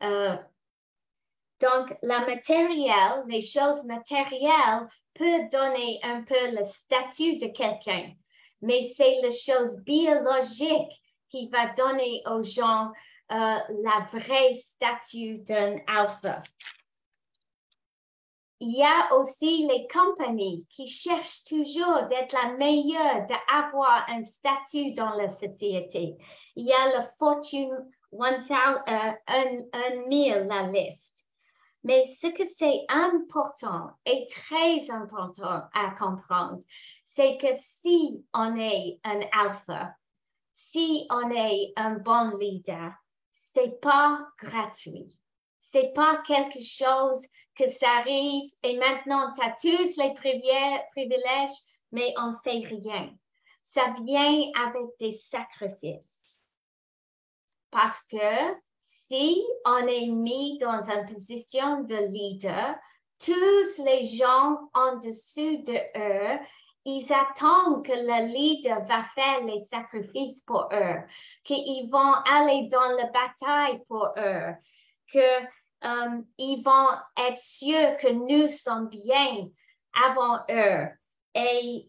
Euh, 0.03 0.37
donc, 1.61 1.97
la 2.03 2.27
matériel, 2.27 3.25
les 3.27 3.41
choses 3.41 3.85
matérielles 3.85 4.89
peut 5.15 5.49
donner 5.51 6.01
un 6.03 6.23
peu 6.23 6.57
le 6.57 6.65
statut 6.65 7.37
de 7.39 7.47
quelqu'un, 7.47 8.13
mais 8.61 8.83
c'est 8.97 9.21
la 9.23 9.31
chose 9.31 9.77
biologique 9.79 10.93
qui 11.31 11.49
va 11.49 11.67
donner 11.75 12.23
aux 12.27 12.43
gens 12.43 12.93
euh, 13.31 13.59
la 13.83 14.07
vraie 14.13 14.55
statut 14.55 15.39
d'un 15.39 15.77
alpha. 15.87 16.43
Il 18.61 18.77
y 18.77 18.83
a 18.83 19.15
aussi 19.15 19.69
les 19.69 19.87
compagnies 19.87 20.67
qui 20.69 20.89
cherchent 20.89 21.45
toujours 21.45 22.09
d'être 22.09 22.33
la 22.33 22.57
meilleure, 22.57 23.25
d'avoir 23.27 24.05
un 24.09 24.25
statut 24.25 24.91
dans 24.93 25.11
la 25.11 25.31
société. 25.31 26.17
Il 26.57 26.67
y 26.67 26.73
a 26.73 26.99
le 26.99 27.07
Fortune 27.19 27.89
1000, 28.13 30.33
euh, 30.33 30.45
la 30.45 30.63
liste. 30.73 31.25
Mais 31.85 32.03
ce 32.05 32.27
que 32.27 32.47
c'est 32.47 32.85
important 32.89 33.93
et 34.05 34.27
très 34.27 34.91
important 34.91 35.63
à 35.73 35.95
comprendre, 35.97 36.61
c'est 37.05 37.39
que 37.39 37.55
si 37.55 38.27
on 38.35 38.57
est 38.57 38.99
un 39.05 39.21
alpha, 39.33 39.95
si 40.53 41.07
on 41.11 41.31
est 41.31 41.73
un 41.77 41.95
bon 41.95 42.37
leader, 42.37 42.93
c'est 43.55 43.81
pas 43.81 44.27
gratuit. 44.39 45.17
C'est 45.61 45.93
pas 45.95 46.21
quelque 46.27 46.61
chose 46.61 47.25
que 47.59 47.69
ça 47.69 47.91
arrive 47.99 48.51
et 48.63 48.79
maintenant 48.79 49.33
tu 49.33 49.45
as 49.45 49.55
tous 49.61 49.97
les 49.97 50.15
privilèges, 50.15 51.57
mais 51.93 52.15
on 52.17 52.35
fait 52.45 52.67
rien. 52.67 53.11
Ça 53.65 53.95
vient 54.03 54.51
avec 54.65 54.87
des 55.01 55.13
sacrifices. 55.13 56.39
Parce 57.71 58.01
que 58.11 58.55
si 58.83 59.45
on 59.67 59.87
est 59.87 60.07
mis 60.07 60.57
dans 60.59 60.81
une 60.89 61.13
position 61.13 61.83
de 61.83 61.97
leader, 61.97 62.77
tous 63.19 63.83
les 63.85 64.05
gens 64.05 64.59
en 64.73 64.97
dessous 64.97 65.63
de 65.65 65.77
eux, 65.97 66.39
ils 66.85 67.13
attendent 67.13 67.85
que 67.85 67.93
le 67.93 68.33
leader 68.33 68.83
va 68.87 69.03
faire 69.15 69.45
les 69.45 69.61
sacrifices 69.61 70.41
pour 70.43 70.69
eux, 70.73 71.03
qu'ils 71.45 71.91
vont 71.91 72.15
aller 72.25 72.69
dans 72.71 72.93
la 72.97 73.07
bataille 73.07 73.83
pour 73.89 74.15
eux, 74.17 74.55
qu'ils 75.81 76.59
um, 76.59 76.63
vont 76.65 76.89
être 77.17 77.39
sûrs 77.39 77.97
que 77.99 78.13
nous 78.13 78.49
sommes 78.49 78.89
bien 78.89 79.49
avant 80.07 80.39
eux. 80.51 80.89
Et 81.35 81.89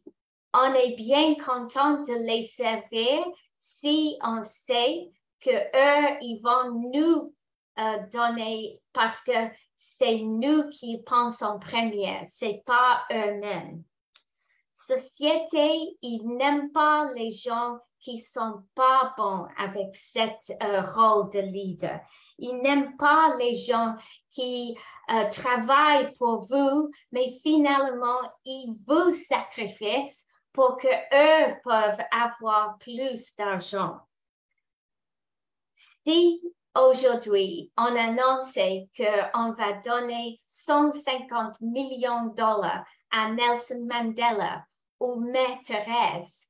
on 0.54 0.74
est 0.74 0.96
bien 0.96 1.36
content 1.36 2.02
de 2.04 2.14
les 2.26 2.48
servir 2.48 3.24
si 3.60 4.18
on 4.24 4.44
sait 4.44 5.10
que 5.40 5.50
eux, 5.50 6.18
ils 6.22 6.42
vont 6.44 6.92
nous 6.92 7.34
euh, 7.80 7.98
donner 8.12 8.82
parce 8.94 9.22
que 9.22 9.50
c'est 9.76 10.20
nous 10.20 10.68
qui 10.70 11.02
pensons 11.06 11.46
en 11.46 11.60
premier, 11.60 12.26
c'est 12.28 12.62
pas 12.66 13.06
eux-mêmes. 13.12 13.84
Société, 14.74 15.98
ils 16.02 16.26
n'aiment 16.26 16.72
pas 16.72 17.12
les 17.14 17.32
gens 17.32 17.80
qui 18.00 18.20
sont 18.20 18.64
pas 18.76 19.14
bons 19.18 19.46
avec 19.58 19.96
ce 19.96 20.20
euh, 20.20 20.82
rôle 20.82 21.32
de 21.32 21.40
leader. 21.40 22.00
Ils 22.40 22.58
n'aiment 22.62 22.98
pas 22.98 23.36
les 23.38 23.56
gens 23.56 23.96
qui 24.32 24.78
euh, 25.12 25.30
travaillent 25.30 26.14
pour 26.14 26.46
vous, 26.46 26.92
mais 27.12 27.30
finalement, 27.44 28.20
ils 28.46 28.78
vous 28.88 29.12
sacrifient 29.12 30.24
pour 30.54 30.78
que 30.78 30.88
eux 30.88 31.56
peuvent 31.64 32.06
avoir 32.12 32.78
plus 32.80 33.36
d'argent. 33.38 34.00
Si 36.06 36.42
aujourd'hui 36.76 37.72
on 37.78 37.96
annonçait 37.96 38.90
qu'on 38.96 39.52
va 39.54 39.74
donner 39.84 40.40
150 40.48 41.60
millions 41.62 42.28
de 42.28 42.36
dollars 42.36 42.86
à 43.12 43.32
Nelson 43.32 43.86
Mandela 43.90 44.66
ou 45.00 45.20
Mère 45.20 45.60
Thérèse, 45.64 46.48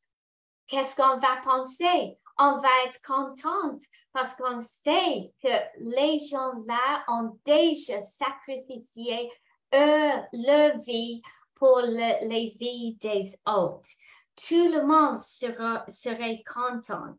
qu'est-ce 0.68 0.96
qu'on 0.96 1.20
va 1.20 1.42
penser? 1.44 2.19
On 2.42 2.60
va 2.62 2.70
être 2.86 3.02
contente 3.02 3.82
parce 4.14 4.34
qu'on 4.36 4.62
sait 4.62 5.34
que 5.44 5.50
les 5.80 6.20
gens-là 6.20 7.04
ont 7.10 7.38
déjà 7.46 8.02
sacrifié 8.04 9.30
leur 9.74 10.80
vie 10.80 11.22
pour 11.56 11.82
les 11.82 12.56
vies 12.58 12.96
des 13.02 13.38
autres. 13.46 13.90
Tout 14.38 14.72
le 14.72 14.86
monde 14.86 15.20
serait 15.20 16.42
content. 16.44 17.14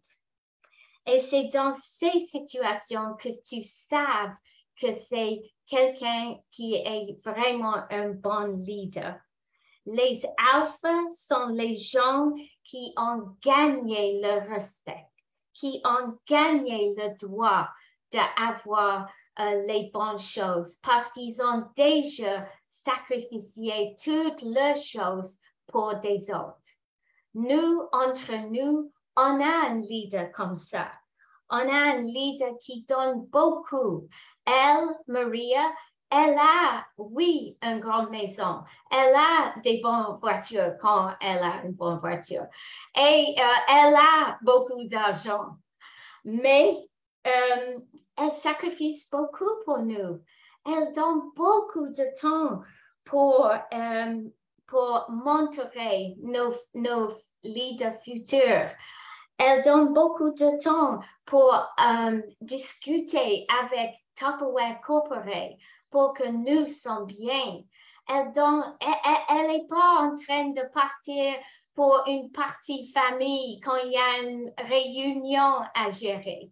Et 1.06 1.20
c'est 1.20 1.48
dans 1.52 1.76
ces 1.82 2.18
situations 2.20 3.14
que 3.16 3.28
tu 3.42 3.62
sais 3.62 4.30
que 4.80 4.94
c'est 4.94 5.42
quelqu'un 5.66 6.36
qui 6.50 6.76
est 6.76 7.22
vraiment 7.22 7.84
un 7.90 8.10
bon 8.10 8.62
leader. 8.64 9.20
Les 9.86 10.22
alphas 10.52 11.10
sont 11.16 11.48
les 11.48 11.74
gens 11.74 12.32
qui 12.64 12.92
ont 12.96 13.36
gagné 13.42 14.20
le 14.22 14.48
respect, 14.50 15.06
qui 15.60 15.82
ont 15.84 16.18
gagné 16.26 16.94
le 16.96 17.14
droit 17.18 17.68
d'avoir 18.10 19.10
euh, 19.38 19.66
les 19.66 19.90
bonnes 19.92 20.18
choses 20.18 20.78
parce 20.82 21.10
qu'ils 21.12 21.40
ont 21.42 21.66
déjà 21.76 22.48
sacrifié 22.70 23.94
toutes 24.02 24.40
les 24.40 24.74
choses 24.74 25.36
pour 25.66 25.94
des 25.96 26.30
autres. 26.30 26.56
Nous, 27.34 27.82
entre 27.92 28.50
nous, 28.50 28.90
on 29.16 29.40
a 29.40 29.68
un 29.68 29.80
leader 29.80 30.32
comme 30.32 30.56
ça. 30.56 30.90
On 31.50 31.56
a 31.56 31.94
un 31.94 32.00
leader 32.00 32.56
qui 32.60 32.84
donne 32.84 33.26
beaucoup. 33.26 34.08
Elle, 34.46 34.88
Maria, 35.06 35.70
elle 36.10 36.36
a, 36.38 36.86
oui, 36.98 37.56
une 37.62 37.78
grande 37.78 38.10
maison. 38.10 38.64
Elle 38.90 39.14
a 39.14 39.54
des 39.62 39.80
bonnes 39.80 40.18
voitures 40.20 40.76
quand 40.80 41.14
elle 41.20 41.38
a 41.38 41.62
une 41.64 41.72
bonne 41.72 42.00
voiture. 42.00 42.46
Et 42.98 43.34
euh, 43.38 43.42
elle 43.68 43.94
a 43.94 44.38
beaucoup 44.42 44.82
d'argent. 44.84 45.56
Mais 46.24 46.76
euh, 47.26 47.78
elle 48.18 48.30
sacrifie 48.32 49.06
beaucoup 49.12 49.50
pour 49.64 49.78
nous. 49.78 50.20
Elle 50.66 50.92
donne 50.92 51.30
beaucoup 51.36 51.88
de 51.88 52.20
temps 52.20 52.60
pour, 53.04 53.46
euh, 53.46 54.22
pour 54.66 55.06
montrer 55.10 56.16
nos, 56.22 56.52
nos 56.74 57.12
leaders 57.44 58.00
futurs. 58.02 58.68
Elle 59.38 59.62
donne 59.62 59.94
beaucoup 59.94 60.32
de 60.32 60.62
temps 60.62 61.00
pour 61.24 61.54
discuter 62.42 63.46
avec 63.62 63.94
Tupperware 64.16 64.80
Corporate 64.82 65.56
pour 65.90 66.14
que 66.14 66.24
nous 66.24 66.66
sommes 66.66 67.06
bien. 67.06 67.62
Elle 68.08 68.32
n'est 69.46 69.66
pas 69.68 69.98
en 70.00 70.14
train 70.14 70.48
de 70.50 70.72
partir 70.72 71.34
pour 71.74 72.02
une 72.06 72.30
partie 72.32 72.92
famille 72.92 73.60
quand 73.60 73.76
il 73.76 73.92
y 73.92 73.96
a 73.96 74.22
une 74.22 74.52
réunion 74.68 75.60
à 75.74 75.90
gérer. 75.90 76.50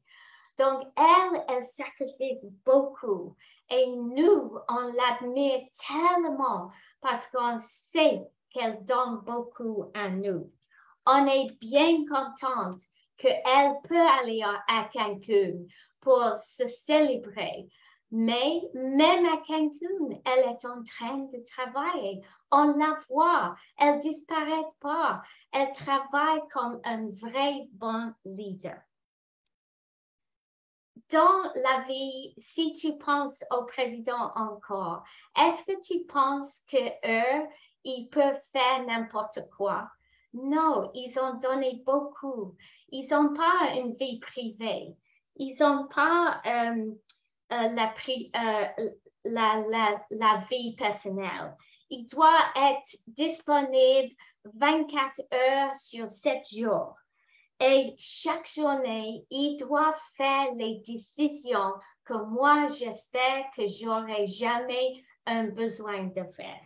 Donc, 0.59 0.83
elle, 0.97 1.45
elle 1.49 1.65
sacrifie 1.65 2.39
beaucoup. 2.65 3.37
Et 3.71 3.87
nous, 3.87 4.57
on 4.69 4.93
l'admire 4.93 5.61
tellement 5.87 6.71
parce 7.01 7.27
qu'on 7.29 7.59
sait 7.59 8.23
qu'elle 8.51 8.85
donne 8.85 9.19
beaucoup 9.25 9.91
à 9.95 10.09
nous. 10.09 10.51
On 11.07 11.27
est 11.27 11.51
bien 11.61 12.05
contente 12.07 12.81
qu'elle 13.17 13.75
peut 13.89 14.09
aller 14.21 14.43
à 14.43 14.89
Cancun 14.93 15.65
pour 16.01 16.33
se 16.45 16.67
célébrer. 16.67 17.69
Mais 18.11 18.63
même 18.73 19.27
à 19.27 19.37
Cancun, 19.37 20.21
elle 20.25 20.49
est 20.51 20.65
en 20.65 20.83
train 20.83 21.19
de 21.19 21.45
travailler. 21.45 22.23
On 22.51 22.77
la 22.79 22.99
voit, 23.09 23.55
elle 23.77 24.01
disparaît 24.01 24.71
pas. 24.81 25.23
Elle 25.53 25.71
travaille 25.73 26.41
comme 26.51 26.81
un 26.85 27.11
vrai 27.11 27.69
bon 27.73 28.15
leader. 28.25 28.81
Dans 31.11 31.53
la 31.55 31.85
vie, 31.87 32.35
si 32.39 32.73
tu 32.73 32.97
penses 32.99 33.45
au 33.51 33.65
président 33.65 34.33
encore, 34.35 35.05
est-ce 35.39 35.65
que 35.65 35.81
tu 35.81 36.05
penses 36.07 36.63
que 36.71 36.77
eux, 36.77 37.49
ils 37.85 38.09
peuvent 38.11 38.43
faire 38.53 38.87
n'importe 38.87 39.41
quoi? 39.57 39.91
Non, 40.35 40.91
ils 40.95 41.19
ont 41.19 41.35
donné 41.39 41.83
beaucoup. 41.87 42.57
Ils 42.91 43.09
n'ont 43.11 43.33
pas 43.33 43.75
une 43.77 43.95
vie 43.95 44.19
privée. 44.21 44.97
Ils 45.37 45.57
n'ont 45.61 45.87
pas 45.89 46.43
euh, 46.45 46.93
la, 47.51 47.95
euh, 48.07 48.91
la, 49.25 49.65
la, 49.69 50.07
la, 50.11 50.45
vie 50.51 50.77
personnelle. 50.77 51.57
Il 51.91 52.07
doit 52.07 52.41
être 52.57 52.99
disponible 53.07 54.15
24 54.45 55.21
heures 55.33 55.77
sur 55.77 56.11
7 56.11 56.45
jours. 56.53 56.97
Et 57.61 57.95
chaque 57.99 58.49
journée, 58.49 59.27
il 59.31 59.57
doit 59.57 59.95
faire 60.17 60.55
les 60.55 60.81
décisions 60.87 61.73
que 62.05 62.15
moi, 62.15 62.69
j'espère 62.69 63.51
que 63.57 63.67
j'aurai 63.67 64.27
jamais 64.27 65.03
un 65.27 65.49
besoin 65.49 66.05
de 66.05 66.23
faire. 66.37 66.61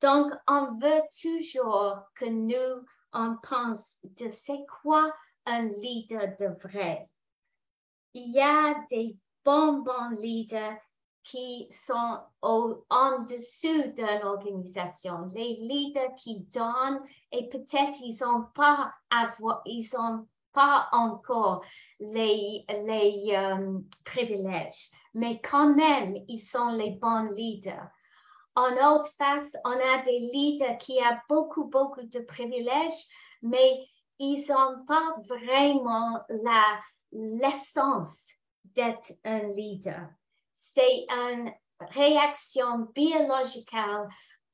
Donc, 0.00 0.32
on 0.48 0.78
veut 0.78 1.02
toujours 1.22 2.00
que 2.14 2.26
nous, 2.26 2.84
on 3.12 3.36
pense 3.42 3.96
de 4.02 4.28
c'est 4.28 4.64
quoi 4.82 5.12
un 5.46 5.62
leader 5.62 6.36
de 6.38 6.46
vrai. 6.68 7.08
Il 8.14 8.32
y 8.32 8.40
a 8.40 8.74
des 8.90 9.16
bons, 9.44 9.78
bons 9.78 10.10
leaders 10.18 10.76
qui 11.22 11.68
sont 11.70 12.18
en 12.42 13.18
dessous 13.20 13.92
d'une 13.94 14.24
organisation, 14.24 15.26
les 15.34 15.56
leaders 15.60 16.14
qui 16.16 16.40
donnent 16.52 17.02
et 17.30 17.48
peut-être 17.48 18.00
ils 18.00 18.18
n'ont 18.22 18.46
pas 18.54 18.92
pas 20.52 20.88
encore 20.92 21.62
les, 22.00 22.64
euh, 22.68 23.78
privilèges, 24.04 24.90
mais 25.14 25.40
quand 25.40 25.74
même, 25.74 26.16
ils 26.28 26.40
sont 26.40 26.70
les 26.70 26.92
bons 26.92 27.30
leaders. 27.36 27.88
En 28.56 28.72
autre 28.72 29.10
face, 29.16 29.56
on 29.64 29.70
a 29.70 30.02
des 30.02 30.18
leaders 30.32 30.78
qui 30.78 30.98
ont 30.98 31.18
beaucoup, 31.28 31.66
beaucoup 31.66 32.02
de 32.02 32.20
privilèges, 32.20 33.06
mais 33.42 33.86
ils 34.18 34.44
n'ont 34.48 34.84
pas 34.86 35.14
vraiment 35.28 36.20
l'essence 37.12 38.28
d'être 38.74 39.12
un 39.24 39.52
leader. 39.54 40.08
C'est 40.60 41.06
une 41.08 41.52
réaction 41.80 42.88
biologique 42.94 43.74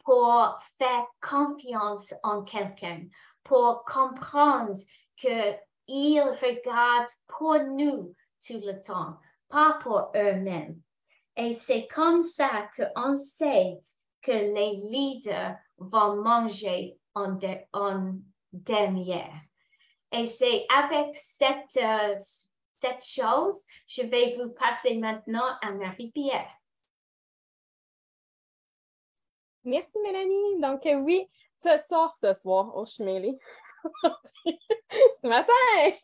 pour 0.05 0.59
faire 0.79 1.07
confiance 1.21 2.15
en 2.23 2.43
quelqu'un, 2.43 3.03
pour 3.43 3.85
comprendre 3.85 4.75
qu'ils 5.17 6.21
regardent 6.21 7.11
pour 7.27 7.59
nous 7.59 8.15
tout 8.47 8.61
le 8.63 8.81
temps, 8.81 9.17
pas 9.49 9.79
pour 9.83 10.11
eux-mêmes. 10.15 10.81
Et 11.37 11.55
c'est 11.55 11.87
comme 11.89 12.23
ça 12.23 12.69
qu'on 12.77 13.17
sait 13.17 13.79
que 14.23 14.33
les 14.33 14.77
leaders 14.77 15.57
vont 15.79 16.23
manger 16.23 16.99
en, 17.15 17.39
dernière. 18.53 19.41
Et 20.13 20.27
c'est 20.27 20.67
avec 20.75 21.17
cette, 21.17 21.77
euh, 21.77 22.15
cette 22.81 23.05
chose, 23.05 23.61
je 23.87 24.03
vais 24.03 24.37
vous 24.37 24.51
passer 24.53 24.97
maintenant 24.97 25.57
à 25.63 25.73
Marie-Pierre. 25.73 26.51
Merci 29.65 29.99
Mélanie. 30.03 30.61
Donc 30.61 30.87
euh, 30.87 30.95
oui, 30.95 31.27
ce 31.59 31.71
soir, 31.89 32.15
ce 32.21 32.33
soir, 32.35 32.73
oh, 32.75 32.87
suis 32.87 33.05
mêlée. 33.05 33.37
ce 34.45 35.27
matin, 35.27 35.53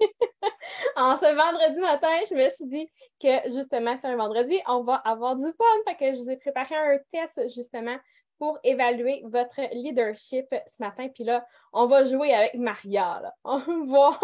en 0.97 1.17
ce 1.19 1.35
vendredi 1.35 1.81
matin, 1.81 2.19
je 2.29 2.35
me 2.35 2.51
suis 2.51 2.67
dit 2.67 2.91
que 3.21 3.53
justement, 3.53 3.97
c'est 4.01 4.09
un 4.09 4.17
vendredi, 4.17 4.59
on 4.67 4.83
va 4.83 4.97
avoir 4.97 5.37
du 5.37 5.45
fun. 5.45 5.65
Fait 5.87 5.97
que 5.97 6.17
je 6.17 6.23
vous 6.23 6.31
ai 6.31 6.37
préparé 6.37 6.75
un 6.75 6.99
test 7.13 7.55
justement 7.55 7.97
pour 8.43 8.59
évaluer 8.65 9.23
votre 9.25 9.61
leadership 9.73 10.53
ce 10.67 10.83
matin. 10.83 11.07
Puis 11.15 11.23
là, 11.23 11.47
on 11.73 11.87
va 11.87 12.07
jouer 12.07 12.35
avec 12.35 12.55
Maria. 12.55 13.23
On 13.45 13.59
va 13.59 13.85
voir 13.85 14.21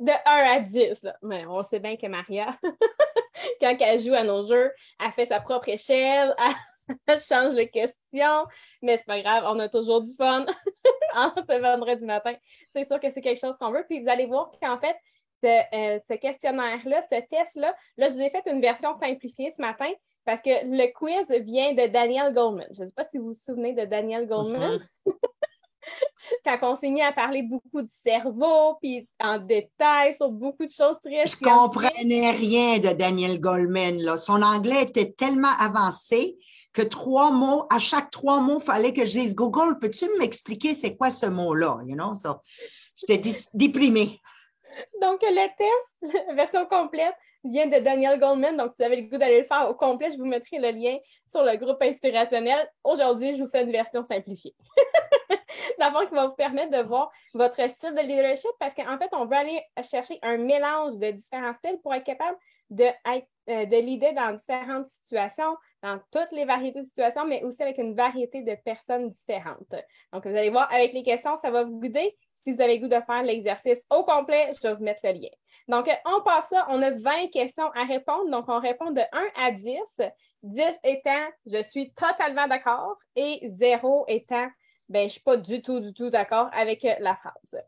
de 0.00 0.10
1 0.10 0.56
à 0.56 0.58
10. 0.58 1.06
Mais 1.22 1.46
on 1.46 1.62
sait 1.62 1.78
bien 1.78 1.96
que 1.96 2.08
Maria, 2.08 2.58
quand 3.60 3.76
elle 3.78 4.00
joue 4.00 4.14
à 4.14 4.24
nos 4.24 4.44
jeux, 4.44 4.72
elle 5.00 5.12
fait 5.12 5.26
sa 5.26 5.38
propre 5.38 5.68
échelle, 5.68 6.34
elle 7.06 7.20
change 7.20 7.54
de 7.54 7.62
question. 7.62 8.44
Mais 8.82 8.96
c'est 8.96 9.06
pas 9.06 9.20
grave, 9.20 9.44
on 9.46 9.60
a 9.60 9.68
toujours 9.68 10.02
du 10.02 10.12
fun 10.16 10.44
ce 11.14 11.60
vendredi 11.60 12.06
matin. 12.06 12.34
C'est 12.74 12.88
sûr 12.88 12.98
que 12.98 13.08
c'est 13.12 13.22
quelque 13.22 13.40
chose 13.40 13.54
qu'on 13.60 13.70
veut. 13.70 13.84
Puis 13.88 14.02
vous 14.02 14.08
allez 14.08 14.26
voir 14.26 14.50
qu'en 14.60 14.80
fait, 14.80 14.96
ce, 15.44 16.10
euh, 16.12 16.16
questionnaire-là, 16.16 17.02
ce 17.02 17.20
test-là, 17.20 17.72
là, 17.98 18.08
je 18.08 18.14
vous 18.14 18.20
ai 18.20 18.30
fait 18.30 18.42
une 18.46 18.60
version 18.60 18.98
simplifiée 18.98 19.52
ce 19.56 19.62
matin 19.62 19.92
parce 20.28 20.42
que 20.42 20.50
le 20.50 20.92
quiz 20.92 21.24
vient 21.46 21.72
de 21.72 21.86
Daniel 21.86 22.34
Goldman. 22.34 22.66
Je 22.76 22.82
ne 22.82 22.88
sais 22.88 22.94
pas 22.94 23.06
si 23.10 23.16
vous 23.16 23.28
vous 23.28 23.32
souvenez 23.32 23.72
de 23.72 23.86
Daniel 23.86 24.28
Goldman. 24.28 24.86
Mm-hmm. 25.06 25.12
Quand 26.44 26.58
on 26.60 26.76
s'est 26.76 26.90
mis 26.90 27.00
à 27.00 27.12
parler 27.12 27.42
beaucoup 27.44 27.80
du 27.80 27.88
cerveau, 27.88 28.74
puis 28.82 29.08
en 29.18 29.38
détail 29.38 30.12
sur 30.12 30.28
beaucoup 30.30 30.66
de 30.66 30.70
choses 30.70 30.96
très 31.02 31.26
Je 31.26 31.34
ne 31.34 31.48
comprenais 31.48 32.30
rien 32.32 32.78
de 32.78 32.90
Daniel 32.92 33.40
Goldman. 33.40 34.02
Là. 34.02 34.18
Son 34.18 34.42
anglais 34.42 34.82
était 34.82 35.12
tellement 35.12 35.56
avancé 35.58 36.36
que 36.74 36.82
trois 36.82 37.30
mots, 37.30 37.64
à 37.70 37.78
chaque 37.78 38.10
trois 38.10 38.42
mots, 38.42 38.58
il 38.60 38.66
fallait 38.66 38.92
que 38.92 39.06
je 39.06 39.12
dise 39.12 39.34
Google, 39.34 39.78
peux-tu 39.80 40.10
m'expliquer 40.18 40.74
c'est 40.74 40.94
quoi 40.94 41.08
ce 41.08 41.24
mot-là? 41.24 41.78
You 41.86 41.96
know? 41.96 42.12
J'étais 42.96 43.30
déprimée. 43.54 44.20
Donc, 45.00 45.22
le 45.22 45.48
test, 45.56 46.26
version 46.36 46.66
complète, 46.66 47.14
vient 47.44 47.66
de 47.66 47.78
Daniel 47.78 48.18
Goldman. 48.18 48.56
Donc, 48.56 48.72
si 48.72 48.76
vous 48.78 48.84
avez 48.84 48.96
le 49.02 49.08
goût 49.08 49.18
d'aller 49.18 49.40
le 49.40 49.46
faire 49.46 49.68
au 49.68 49.74
complet, 49.74 50.10
je 50.10 50.18
vous 50.18 50.26
mettrai 50.26 50.58
le 50.58 50.70
lien 50.70 50.96
sur 51.30 51.42
le 51.42 51.56
groupe 51.56 51.82
inspirationnel. 51.82 52.68
Aujourd'hui, 52.84 53.36
je 53.36 53.42
vous 53.42 53.50
fais 53.50 53.64
une 53.64 53.72
version 53.72 54.02
simplifiée. 54.04 54.54
D'abord, 55.78 56.08
qui 56.08 56.14
va 56.14 56.26
vous 56.26 56.34
permettre 56.34 56.70
de 56.70 56.82
voir 56.82 57.10
votre 57.34 57.60
style 57.68 57.94
de 57.94 58.00
leadership 58.00 58.50
parce 58.58 58.74
qu'en 58.74 58.98
fait, 58.98 59.10
on 59.12 59.26
veut 59.26 59.36
aller 59.36 59.62
chercher 59.88 60.18
un 60.22 60.36
mélange 60.38 60.96
de 60.96 61.10
différents 61.12 61.54
styles 61.54 61.78
pour 61.82 61.94
être 61.94 62.04
capable 62.04 62.36
de, 62.70 62.84
euh, 62.84 63.64
de 63.66 63.76
l'idée 63.76 64.12
dans 64.12 64.36
différentes 64.36 64.88
situations, 64.90 65.56
dans 65.82 65.98
toutes 66.10 66.32
les 66.32 66.44
variétés 66.44 66.80
de 66.80 66.86
situations, 66.86 67.24
mais 67.24 67.42
aussi 67.44 67.62
avec 67.62 67.78
une 67.78 67.94
variété 67.94 68.42
de 68.42 68.54
personnes 68.64 69.10
différentes. 69.10 69.74
Donc, 70.12 70.26
vous 70.26 70.36
allez 70.36 70.50
voir, 70.50 70.70
avec 70.72 70.92
les 70.92 71.02
questions, 71.02 71.38
ça 71.38 71.50
va 71.50 71.64
vous 71.64 71.80
guider. 71.80 72.16
Si 72.44 72.52
vous 72.52 72.60
avez 72.60 72.78
le 72.78 72.82
goût 72.82 72.88
de 72.88 73.02
faire 73.04 73.22
l'exercice 73.22 73.80
au 73.90 74.04
complet, 74.04 74.50
je 74.54 74.66
vais 74.66 74.74
vous 74.74 74.82
mettre 74.82 75.00
le 75.04 75.12
lien. 75.12 75.28
Donc, 75.66 75.90
on 76.06 76.22
passe 76.22 76.48
ça, 76.50 76.66
on 76.70 76.80
a 76.82 76.90
20 76.90 77.28
questions 77.28 77.70
à 77.74 77.84
répondre. 77.84 78.30
Donc, 78.30 78.46
on 78.48 78.60
répond 78.60 78.90
de 78.90 79.00
1 79.00 79.06
à 79.36 79.50
10. 79.50 79.78
10 80.42 80.62
étant 80.84 81.26
je 81.46 81.62
suis 81.62 81.92
totalement 81.92 82.46
d'accord 82.46 82.96
et 83.16 83.40
0 83.44 84.04
étant 84.08 84.48
ben, 84.88 85.00
je 85.00 85.04
ne 85.04 85.08
suis 85.08 85.20
pas 85.20 85.36
du 85.36 85.60
tout, 85.60 85.80
du 85.80 85.92
tout 85.92 86.08
d'accord 86.08 86.48
avec 86.52 86.82
la 87.00 87.14
phrase. 87.16 87.62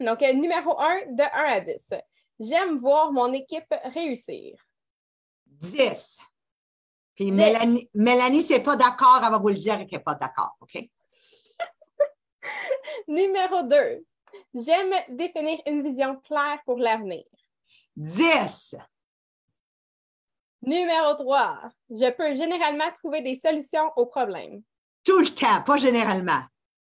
Donc, 0.00 0.20
numéro 0.20 0.78
1, 0.78 1.12
de 1.12 1.22
1 1.22 1.26
à 1.52 1.60
10. 1.60 1.94
J'aime 2.40 2.78
voir 2.78 3.12
mon 3.12 3.32
équipe 3.32 3.72
réussir. 3.84 4.58
10. 5.46 6.20
Puis 7.14 7.30
Mélanie, 7.30 7.88
Mélanie 7.94 8.42
c'est 8.42 8.62
pas 8.62 8.76
d'accord, 8.76 9.20
elle 9.22 9.30
va 9.30 9.38
vous 9.38 9.48
le 9.48 9.54
dire 9.54 9.76
qu'elle 9.78 9.88
n'est 9.92 9.98
pas 9.98 10.14
d'accord, 10.14 10.56
OK? 10.60 10.78
Numéro 13.08 13.62
2. 13.62 14.04
J'aime 14.54 14.94
définir 15.08 15.60
une 15.66 15.82
vision 15.82 16.16
claire 16.20 16.60
pour 16.64 16.78
l'avenir. 16.78 17.24
10. 17.96 18.76
Numéro 20.62 21.14
3. 21.14 21.70
Je 21.90 22.10
peux 22.10 22.34
généralement 22.36 22.90
trouver 22.98 23.20
des 23.22 23.38
solutions 23.38 23.92
aux 23.96 24.06
problèmes. 24.06 24.62
Tout 25.04 25.18
le 25.18 25.28
temps, 25.28 25.62
pas 25.64 25.76
généralement. 25.76 26.42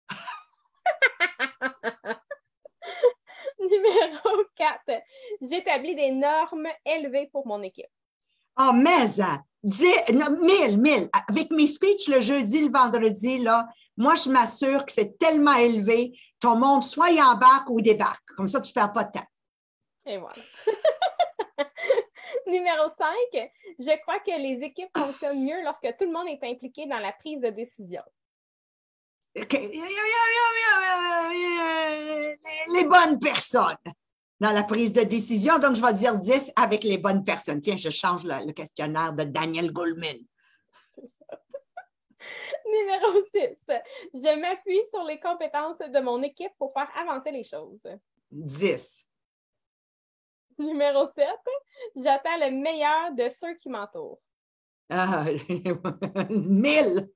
Numéro 3.60 4.44
4. 4.56 5.02
J'établis 5.42 5.96
des 5.96 6.12
normes 6.12 6.68
élevées 6.86 7.30
pour 7.32 7.48
mon 7.48 7.64
équipe. 7.64 7.90
Oh, 8.60 8.72
mais, 8.74 9.08
mille, 9.64 10.78
mille. 10.78 11.10
Avec 11.30 11.50
mes 11.52 11.68
speeches 11.68 12.10
le 12.10 12.20
jeudi, 12.20 12.66
le 12.66 12.72
vendredi, 12.72 13.38
là, 13.40 13.68
moi, 14.00 14.16
je 14.16 14.30
m'assure 14.30 14.86
que 14.86 14.92
c'est 14.92 15.20
tellement 15.20 15.56
élevé, 15.56 16.20
ton 16.40 16.56
monde 16.56 16.84
soit 16.84 17.12
y 17.12 17.22
embarque 17.22 17.70
ou 17.70 17.82
débarque. 17.82 18.26
Comme 18.36 18.48
ça, 18.48 18.62
tu 18.62 18.70
ne 18.70 18.74
perds 18.74 18.94
pas 18.94 19.04
de 19.04 19.12
temps. 19.12 19.28
Et 20.06 20.18
voilà. 20.18 20.42
Numéro 22.48 22.90
5, 22.98 23.14
je 23.78 24.02
crois 24.02 24.20
que 24.22 24.42
les 24.42 24.64
équipes 24.64 24.90
fonctionnent 24.98 25.44
mieux 25.44 25.62
lorsque 25.64 25.96
tout 25.98 26.06
le 26.06 26.12
monde 26.12 26.30
est 26.30 26.42
impliqué 26.44 26.88
dans 26.88 27.00
la 27.00 27.12
prise 27.12 27.42
de 27.42 27.50
décision. 27.50 28.02
Les 29.36 29.46
bonnes 32.86 33.20
personnes 33.20 33.78
dans 34.40 34.52
la 34.52 34.64
prise 34.64 34.94
de 34.94 35.02
décision. 35.02 35.60
Donc, 35.60 35.76
je 35.76 35.82
vais 35.82 35.94
dire 35.94 36.18
10 36.18 36.54
avec 36.56 36.84
les 36.84 36.98
bonnes 36.98 37.26
personnes. 37.26 37.60
Tiens, 37.60 37.78
je 37.78 37.90
change 37.90 38.24
le, 38.24 38.52
questionnaire 38.54 39.14
de 39.14 39.26
Daniel 39.26 39.72
Goldman. 39.72 40.18
Numéro 42.78 43.24
6. 43.34 43.66
Je 44.14 44.40
m'appuie 44.40 44.82
sur 44.90 45.04
les 45.04 45.20
compétences 45.20 45.80
de 45.80 46.00
mon 46.00 46.22
équipe 46.22 46.54
pour 46.58 46.74
faire 46.74 46.90
avancer 46.96 47.32
les 47.32 47.44
choses. 47.44 47.82
10. 48.32 49.06
Numéro 50.60 51.08
7. 51.08 51.28
J'attends 51.96 52.38
le 52.38 52.52
meilleur 52.52 53.12
de 53.14 53.30
ceux 53.30 53.56
qui 53.56 53.70
m'entourent. 53.70 54.22
Ah, 54.90 55.26
1000. 56.30 57.10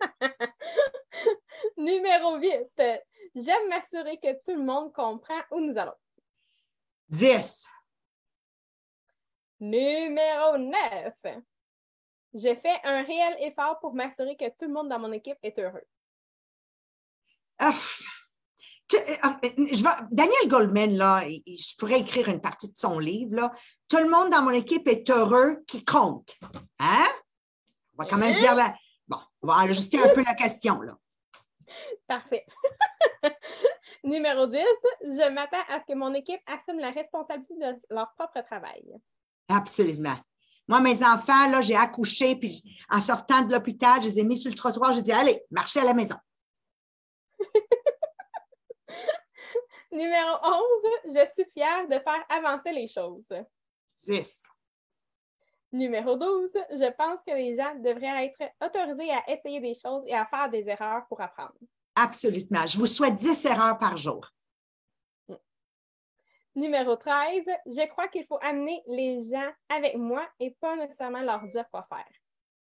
Numéro 1.76 2.36
8. 2.36 2.82
J'aime 3.34 3.68
m'assurer 3.68 4.18
que 4.18 4.32
tout 4.44 4.54
le 4.56 4.64
monde 4.64 4.92
comprend 4.92 5.40
où 5.50 5.60
nous 5.60 5.78
allons. 5.78 5.94
10. 7.08 7.66
Numéro 9.60 10.56
9. 10.58 11.14
J'ai 12.34 12.56
fait 12.56 12.80
un 12.84 13.02
réel 13.02 13.36
effort 13.40 13.78
pour 13.80 13.94
m'assurer 13.94 14.36
que 14.36 14.48
tout 14.50 14.66
le 14.66 14.72
monde 14.72 14.88
dans 14.88 14.98
mon 14.98 15.12
équipe 15.12 15.38
est 15.42 15.58
heureux. 15.58 15.84
Ah, 17.58 17.72
ah, 19.22 19.40
Daniel 20.10 20.48
Goldman, 20.48 20.96
là, 20.96 21.22
je 21.28 21.76
pourrais 21.76 22.00
écrire 22.00 22.28
une 22.28 22.40
partie 22.40 22.70
de 22.70 22.76
son 22.76 22.98
livre. 22.98 23.34
Là. 23.34 23.52
Tout 23.88 23.98
le 23.98 24.08
monde 24.08 24.30
dans 24.30 24.42
mon 24.42 24.50
équipe 24.50 24.88
est 24.88 25.08
heureux 25.10 25.62
qui 25.66 25.84
compte. 25.84 26.34
Hein? 26.78 27.06
On 27.94 28.02
va 28.02 28.08
quand 28.08 28.16
même 28.16 28.32
se 28.32 28.38
dire 28.38 28.54
là. 28.54 28.74
Bon, 29.06 29.18
on 29.42 29.48
va 29.48 29.60
ajuster 29.62 30.00
un 30.00 30.14
peu 30.14 30.22
la 30.24 30.34
question. 30.34 30.80
Là. 30.80 30.96
Parfait. 32.06 32.46
Numéro 34.04 34.46
10, 34.46 34.58
je 35.02 35.30
m'attends 35.30 35.64
à 35.68 35.80
ce 35.80 35.92
que 35.92 35.98
mon 35.98 36.14
équipe 36.14 36.40
assume 36.46 36.78
la 36.78 36.90
responsabilité 36.90 37.54
de 37.56 37.76
leur 37.90 38.12
propre 38.14 38.40
travail. 38.42 38.84
Absolument. 39.48 40.16
Moi, 40.68 40.80
mes 40.80 41.02
enfants, 41.02 41.48
là, 41.50 41.62
j'ai 41.62 41.74
accouché, 41.74 42.36
puis 42.36 42.62
en 42.90 43.00
sortant 43.00 43.42
de 43.42 43.52
l'hôpital, 43.52 44.02
je 44.02 44.06
les 44.08 44.18
ai 44.20 44.24
mis 44.24 44.36
sur 44.36 44.50
le 44.50 44.56
trottoir, 44.56 44.92
j'ai 44.92 45.02
dit 45.02 45.12
Allez, 45.12 45.42
marchez 45.50 45.80
à 45.80 45.84
la 45.84 45.94
maison. 45.94 46.16
Numéro 49.90 50.36
11, 50.44 50.62
je 51.06 51.26
suis 51.34 51.50
fière 51.54 51.88
de 51.88 51.94
faire 51.94 52.24
avancer 52.28 52.72
les 52.72 52.86
choses. 52.86 53.26
10. 54.04 54.42
Numéro 55.72 56.16
12, 56.16 56.52
je 56.70 56.92
pense 56.92 57.20
que 57.26 57.32
les 57.32 57.54
gens 57.54 57.74
devraient 57.76 58.26
être 58.26 58.52
autorisés 58.62 59.10
à 59.10 59.30
essayer 59.30 59.60
des 59.60 59.74
choses 59.74 60.04
et 60.06 60.14
à 60.14 60.26
faire 60.26 60.50
des 60.50 60.68
erreurs 60.68 61.06
pour 61.08 61.20
apprendre. 61.20 61.54
Absolument. 61.94 62.66
Je 62.66 62.78
vous 62.78 62.86
souhaite 62.86 63.14
10 63.14 63.46
erreurs 63.46 63.78
par 63.78 63.96
jour. 63.96 64.30
Numéro 66.58 66.96
13, 66.96 67.44
je 67.66 67.86
crois 67.86 68.08
qu'il 68.08 68.26
faut 68.26 68.38
amener 68.42 68.82
les 68.88 69.22
gens 69.30 69.48
avec 69.68 69.96
moi 69.96 70.28
et 70.40 70.56
pas 70.60 70.74
nécessairement 70.74 71.22
leur 71.22 71.40
dire 71.52 71.70
quoi 71.70 71.86
faire. 71.88 72.04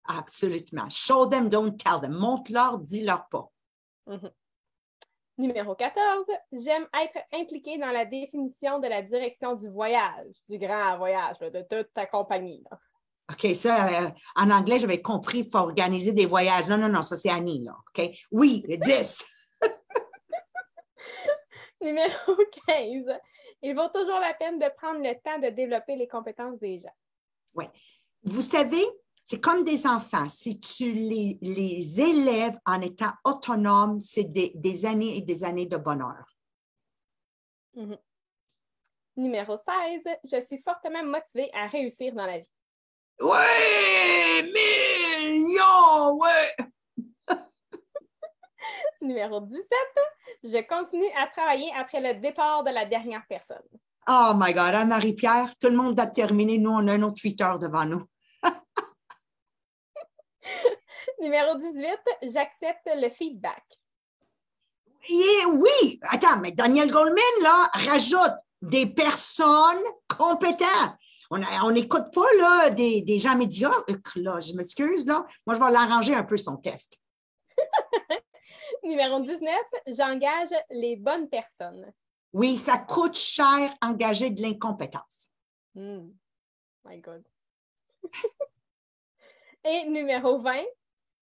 Absolument. 0.03 0.89
Show 0.89 1.27
them, 1.27 1.47
don't 1.47 1.77
tell 1.77 2.01
them. 2.01 2.11
Montre-leur, 2.11 2.79
dis-leur 2.79 3.29
pas. 3.29 3.49
Mhm. 4.07 4.29
Numéro 5.37 5.73
14, 5.73 6.25
j'aime 6.51 6.85
être 7.01 7.19
impliqué 7.31 7.77
dans 7.77 7.91
la 7.91 8.03
définition 8.03 8.79
de 8.79 8.87
la 8.87 9.01
direction 9.01 9.55
du 9.55 9.69
voyage, 9.69 10.35
du 10.49 10.57
grand 10.57 10.97
voyage 10.97 11.39
de 11.39 11.65
toute 11.69 11.93
ta 11.93 12.05
compagnie. 12.05 12.65
OK, 13.31 13.55
ça, 13.55 14.03
euh, 14.03 14.09
en 14.35 14.49
anglais, 14.49 14.79
j'avais 14.79 15.01
compris, 15.01 15.39
il 15.39 15.49
faut 15.49 15.59
organiser 15.59 16.11
des 16.11 16.25
voyages. 16.25 16.67
Non, 16.67 16.77
non, 16.77 16.89
non, 16.89 17.03
ça, 17.03 17.15
c'est 17.15 17.29
Annie, 17.29 17.63
là. 17.63 17.73
OK? 17.87 18.09
Oui, 18.31 18.65
10. 18.67 19.25
Numéro 21.81 22.35
15. 22.67 23.17
Il 23.61 23.75
vaut 23.75 23.89
toujours 23.89 24.19
la 24.19 24.33
peine 24.33 24.59
de 24.59 24.69
prendre 24.77 24.99
le 24.99 25.13
temps 25.21 25.39
de 25.39 25.49
développer 25.49 25.95
les 25.95 26.07
compétences 26.07 26.59
des 26.59 26.79
gens. 26.79 26.95
Oui. 27.55 27.65
Vous 28.23 28.41
savez, 28.41 28.85
c'est 29.23 29.41
comme 29.41 29.63
des 29.63 29.85
enfants. 29.85 30.29
Si 30.29 30.59
tu 30.59 30.93
les, 30.93 31.37
les 31.41 31.99
élèves 31.99 32.57
en 32.65 32.81
étant 32.81 33.11
autonomes, 33.25 33.99
c'est 33.99 34.25
des, 34.25 34.85
années 34.85 35.17
et 35.17 35.21
des 35.21 35.43
années 35.43 35.65
de 35.65 35.77
bonheur. 35.77 36.25
Mhm. 37.73 37.97
Numéro 39.17 39.57
16. 39.57 40.17
Je 40.23 40.41
suis 40.45 40.61
fortement 40.61 41.03
motivée 41.03 41.49
à 41.53 41.67
réussir 41.67 42.13
dans 42.13 42.25
la 42.25 42.39
vie. 42.39 42.51
Ouais, 43.19 44.43
millions, 44.43 46.17
ouais. 46.19 46.55
Numéro 49.01 49.41
17, 49.41 49.67
je 50.43 50.67
continue 50.67 51.09
à 51.17 51.27
travailler 51.27 51.71
après 51.75 52.01
le 52.01 52.19
départ 52.19 52.63
de 52.63 52.71
la 52.71 52.85
dernière 52.85 53.23
personne. 53.27 53.63
Oh 54.09 54.31
my 54.35 54.53
God, 54.53 54.73
hein, 54.73 54.85
Marie-Pierre, 54.85 55.53
tout 55.59 55.67
le 55.67 55.75
monde 55.75 55.99
a 55.99 56.07
terminé. 56.07 56.57
Nous, 56.57 56.71
on 56.71 56.87
a 56.87 56.93
un 56.93 57.03
autre 57.03 57.21
Twitter 57.21 57.51
devant 57.59 57.85
nous. 57.85 58.03
Numéro 61.21 61.57
18, 61.57 61.99
j'accepte 62.23 62.89
le 62.95 63.09
feedback. 63.09 63.65
oui, 65.09 65.99
attends, 66.03 66.39
mais 66.39 66.53
Daniel 66.53 66.89
Goldman, 66.89 67.17
là, 67.41 67.69
rajoute 67.73 68.37
des 68.61 68.85
personnes 68.85 69.83
compétentes. 70.07 70.95
On 71.29 71.71
n'écoute 71.71 72.13
pas 72.13 72.33
là, 72.39 72.69
des, 72.69 73.01
des, 73.01 73.19
gens 73.19 73.35
médiocres, 73.35 74.13
là. 74.15 74.39
Je 74.39 74.53
m'excuse, 74.53 75.05
là. 75.05 75.25
Moi, 75.45 75.55
je 75.55 75.59
vais 75.59 75.71
l'arranger 75.71 76.15
un 76.15 76.23
peu 76.23 76.37
son 76.37 76.55
test. 76.55 76.97
Numéro 78.83 79.19
19, 79.19 79.55
j'engage 79.87 80.49
les 80.69 80.95
bonnes 80.95 81.29
personnes. 81.29 81.91
Oui, 82.33 82.57
ça 82.57 82.77
coûte 82.77 83.15
cher 83.15 83.75
engager 83.81 84.29
de 84.29 84.41
l'incompétence. 84.41 85.27
Hmm. 85.73 86.09
My 86.85 86.99
God. 86.99 87.23
Et 89.63 89.85
numéro 89.85 90.39
20, 90.39 90.63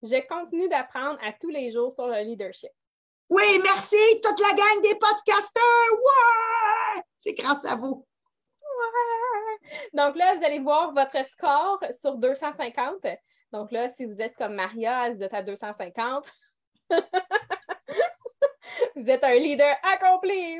je 0.03 0.27
continue 0.27 0.69
d'apprendre 0.69 1.17
à 1.23 1.33
tous 1.33 1.49
les 1.49 1.71
jours 1.71 1.91
sur 1.91 2.07
le 2.07 2.21
leadership. 2.21 2.71
Oui, 3.29 3.59
merci, 3.63 3.97
toute 4.21 4.39
la 4.39 4.55
gang 4.55 4.81
des 4.83 4.95
podcasters. 4.95 5.93
Ouais! 5.93 7.01
C'est 7.17 7.33
grâce 7.33 7.65
à 7.65 7.75
vous. 7.75 8.05
Donc 9.93 10.15
là, 10.15 10.35
vous 10.35 10.43
allez 10.43 10.59
voir 10.59 10.93
votre 10.93 11.25
score 11.25 11.79
sur 11.99 12.17
250. 12.17 13.07
Donc 13.51 13.71
là, 13.71 13.89
si 13.89 14.05
vous 14.05 14.21
êtes 14.21 14.35
comme 14.35 14.53
Maria, 14.53 15.11
vous 15.11 15.23
êtes 15.23 15.33
à 15.33 15.41
250. 15.41 16.25
Vous 18.95 19.09
êtes 19.09 19.23
un 19.23 19.35
leader 19.35 19.75
accompli. 19.83 20.59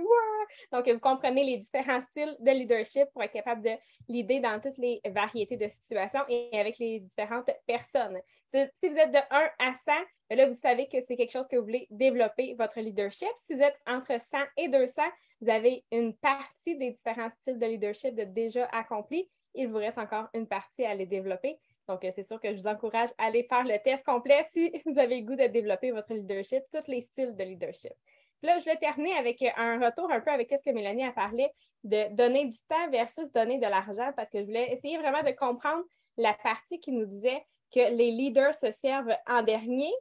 Donc, 0.72 0.88
vous 0.88 1.00
comprenez 1.00 1.44
les 1.44 1.58
différents 1.58 2.02
styles 2.02 2.36
de 2.40 2.52
leadership 2.52 3.06
pour 3.14 3.24
être 3.24 3.34
capable 3.34 3.62
de 3.62 3.72
l'idée 4.08 4.40
dans 4.40 4.60
toutes 4.60 4.78
les 4.78 5.02
variétés 5.06 5.58
de 5.58 5.68
situations 5.68 6.22
et 6.30 6.50
avec 6.60 6.78
les 6.78 7.00
différentes 7.00 7.50
personnes. 7.66 8.20
Si, 8.54 8.90
vous 8.90 8.98
êtes 8.98 9.12
de 9.12 9.18
1 9.18 9.50
à 9.60 9.74
100, 9.86 9.92
ben 10.30 10.38
là, 10.38 10.48
vous 10.48 10.58
savez 10.62 10.88
que 10.88 11.02
c'est 11.02 11.16
quelque 11.16 11.32
chose 11.32 11.48
que 11.50 11.58
vous 11.58 11.66
voulez 11.66 11.88
développer, 11.92 12.56
votre 12.58 12.80
leadership. 12.80 13.28
Si 13.46 13.54
vous 13.54 13.62
êtes 13.62 13.78
entre 13.86 14.20
100 14.20 14.38
et 14.58 14.68
200, 14.68 15.02
vous 15.42 15.50
avez 15.50 15.84
une 15.92 16.16
partie 16.16 16.78
des 16.78 16.92
différents 16.92 17.32
styles 17.42 17.60
de 17.60 17.66
leadership 17.66 18.16
de 18.16 18.24
déjà 18.24 18.66
accomplis. 18.72 19.30
Il 19.54 19.70
vous 19.70 19.78
reste 19.78 19.98
encore 19.98 20.28
une 20.34 20.48
partie 20.48 20.86
à 20.86 20.96
les 20.96 21.06
développer. 21.06 21.58
Donc, 21.88 22.04
euh, 22.04 22.12
c'est 22.16 22.24
sûr 22.24 22.40
que 22.40 22.52
je 22.54 22.62
vous 22.62 22.68
encourage 22.68 23.10
à 23.18 23.26
aller 23.26 23.44
faire 23.44 23.64
le 23.64 23.78
test 23.84 24.06
complet 24.06 24.46
si 24.52 24.72
vous 24.86 24.98
avez 25.00 25.20
le 25.20 25.26
goût 25.26 25.36
de 25.36 25.48
développer 25.48 25.92
votre 25.92 26.14
leadership, 26.14 26.64
tous 26.74 26.90
les 26.90 27.02
styles 27.02 27.36
de 27.36 27.44
leadership. 27.44 27.94
là, 28.42 28.60
je 28.60 28.66
vais 28.66 28.78
terminer 28.78 29.14
avec 29.14 29.44
un 29.56 29.80
retour 29.84 30.12
un 30.12 30.22
peu 30.22 30.32
avec 30.32 30.50
ce 30.50 30.70
que 30.70 30.74
Mélanie 30.74 31.06
a 31.06 31.12
parlé 31.12 31.50
de 31.84 32.14
donner 32.16 32.46
du 32.46 32.58
temps 32.68 32.90
versus 32.90 33.32
donner 33.32 33.58
de 33.58 33.68
l'argent 33.68 34.12
parce 34.16 34.30
que 34.30 34.40
je 34.40 34.46
voulais 34.46 34.74
essayer 34.74 34.98
vraiment 34.98 35.24
de 35.24 35.32
comprendre 35.32 35.84
la 36.18 36.34
partie 36.34 36.80
qui 36.80 36.92
nous 36.92 37.06
disait 37.06 37.44
que 37.74 37.80
les 37.80 38.12
leaders 38.12 38.56
se 38.56 38.72
servent 38.72 39.16
en 39.28 39.44
dernier, 39.44 39.92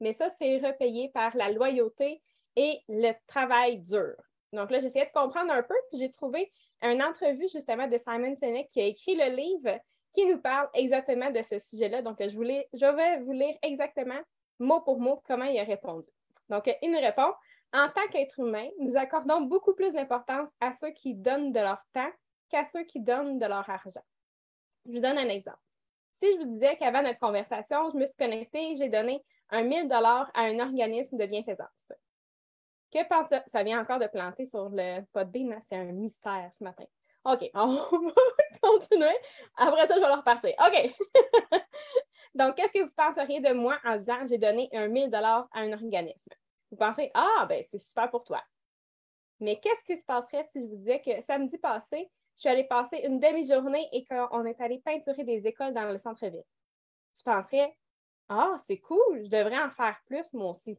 mais 0.00 0.12
ça, 0.12 0.28
c'est 0.38 0.58
repayé 0.58 1.08
par 1.10 1.36
la 1.36 1.50
loyauté 1.50 2.22
et 2.56 2.80
le 2.88 3.12
travail 3.26 3.78
dur. 3.78 4.14
Donc 4.52 4.70
là, 4.70 4.80
j'essayais 4.80 5.06
de 5.06 5.12
comprendre 5.12 5.52
un 5.52 5.62
peu, 5.62 5.74
puis 5.90 5.98
j'ai 5.98 6.10
trouvé 6.10 6.52
une 6.82 7.02
entrevue 7.02 7.48
justement 7.52 7.88
de 7.88 7.98
Simon 7.98 8.36
Sinek 8.36 8.68
qui 8.68 8.80
a 8.80 8.84
écrit 8.84 9.16
le 9.16 9.34
livre 9.34 9.78
qui 10.16 10.24
nous 10.26 10.40
parle 10.40 10.68
exactement 10.74 11.30
de 11.30 11.42
ce 11.42 11.58
sujet-là. 11.58 12.02
Donc, 12.02 12.16
je, 12.20 12.34
voulais, 12.34 12.68
je 12.72 12.86
vais 12.86 13.20
vous 13.20 13.32
lire 13.32 13.56
exactement, 13.62 14.18
mot 14.58 14.80
pour 14.80 14.98
mot, 14.98 15.22
comment 15.26 15.44
il 15.44 15.58
a 15.58 15.64
répondu. 15.64 16.08
Donc, 16.48 16.70
il 16.80 16.90
nous 16.90 17.00
répond 17.00 17.32
En 17.74 17.88
tant 17.88 18.06
qu'être 18.10 18.40
humain, 18.40 18.68
nous 18.78 18.96
accordons 18.96 19.42
beaucoup 19.42 19.74
plus 19.74 19.92
d'importance 19.92 20.48
à 20.60 20.72
ceux 20.80 20.90
qui 20.90 21.14
donnent 21.14 21.52
de 21.52 21.60
leur 21.60 21.82
temps 21.92 22.10
qu'à 22.48 22.64
ceux 22.66 22.84
qui 22.84 23.00
donnent 23.00 23.38
de 23.38 23.46
leur 23.46 23.68
argent. 23.68 24.04
Je 24.86 24.92
vous 24.92 25.00
donne 25.00 25.18
un 25.18 25.28
exemple. 25.28 25.58
Si 26.22 26.32
je 26.32 26.38
vous 26.38 26.54
disais 26.54 26.76
qu'avant 26.76 27.02
notre 27.02 27.18
conversation, 27.18 27.90
je 27.90 27.98
me 27.98 28.06
suis 28.06 28.16
connectée, 28.16 28.74
j'ai 28.76 28.88
donné 28.88 29.22
un 29.50 29.62
1000 29.62 29.88
dollars 29.88 30.30
à 30.34 30.42
un 30.42 30.58
organisme 30.60 31.18
de 31.18 31.26
bienfaisance. 31.26 31.92
Que 32.90 33.06
pense 33.08 33.28
ça 33.48 33.62
vient 33.62 33.80
encore 33.80 33.98
de 33.98 34.06
planter 34.06 34.46
sur 34.46 34.70
le 34.70 35.02
pot 35.12 35.24
de 35.24 35.52
hein? 35.52 35.60
c'est 35.68 35.76
un 35.76 35.92
mystère 35.92 36.50
ce 36.56 36.64
matin. 36.64 36.84
OK, 37.24 37.50
on 37.54 37.66
va 37.66 38.12
continuer. 38.66 39.16
Après 39.56 39.86
ça, 39.86 39.94
je 39.94 40.00
vais 40.00 40.08
leur 40.08 40.18
repartir. 40.18 40.54
OK. 40.58 41.60
Donc, 42.34 42.54
qu'est-ce 42.56 42.72
que 42.72 42.82
vous 42.84 42.92
penseriez 42.94 43.40
de 43.40 43.52
moi 43.52 43.78
en 43.84 43.96
disant 43.96 44.26
j'ai 44.26 44.38
donné 44.38 44.68
un 44.72 44.88
1000 44.88 45.10
dollars 45.10 45.48
à 45.52 45.60
un 45.60 45.72
organisme? 45.72 46.32
Vous 46.70 46.76
pensez, 46.76 47.10
ah, 47.14 47.46
ben, 47.48 47.64
c'est 47.70 47.78
super 47.78 48.10
pour 48.10 48.24
toi. 48.24 48.42
Mais 49.40 49.58
qu'est-ce 49.60 49.82
qui 49.84 49.98
se 49.98 50.04
passerait 50.04 50.48
si 50.52 50.62
je 50.62 50.66
vous 50.66 50.76
disais 50.76 51.00
que 51.00 51.20
samedi 51.22 51.58
passé, 51.58 52.10
je 52.34 52.40
suis 52.40 52.48
allée 52.48 52.64
passer 52.64 52.98
une 53.04 53.20
demi-journée 53.20 53.88
et 53.92 54.04
qu'on 54.04 54.44
est 54.44 54.60
allé 54.60 54.80
peinturer 54.84 55.24
des 55.24 55.46
écoles 55.46 55.72
dans 55.72 55.90
le 55.90 55.98
centre-ville? 55.98 56.44
Je 57.16 57.22
penserais, 57.22 57.74
ah, 58.28 58.56
c'est 58.66 58.78
cool, 58.78 59.24
je 59.24 59.30
devrais 59.30 59.58
en 59.58 59.70
faire 59.70 59.98
plus, 60.06 60.32
moi 60.32 60.50
aussi. 60.50 60.78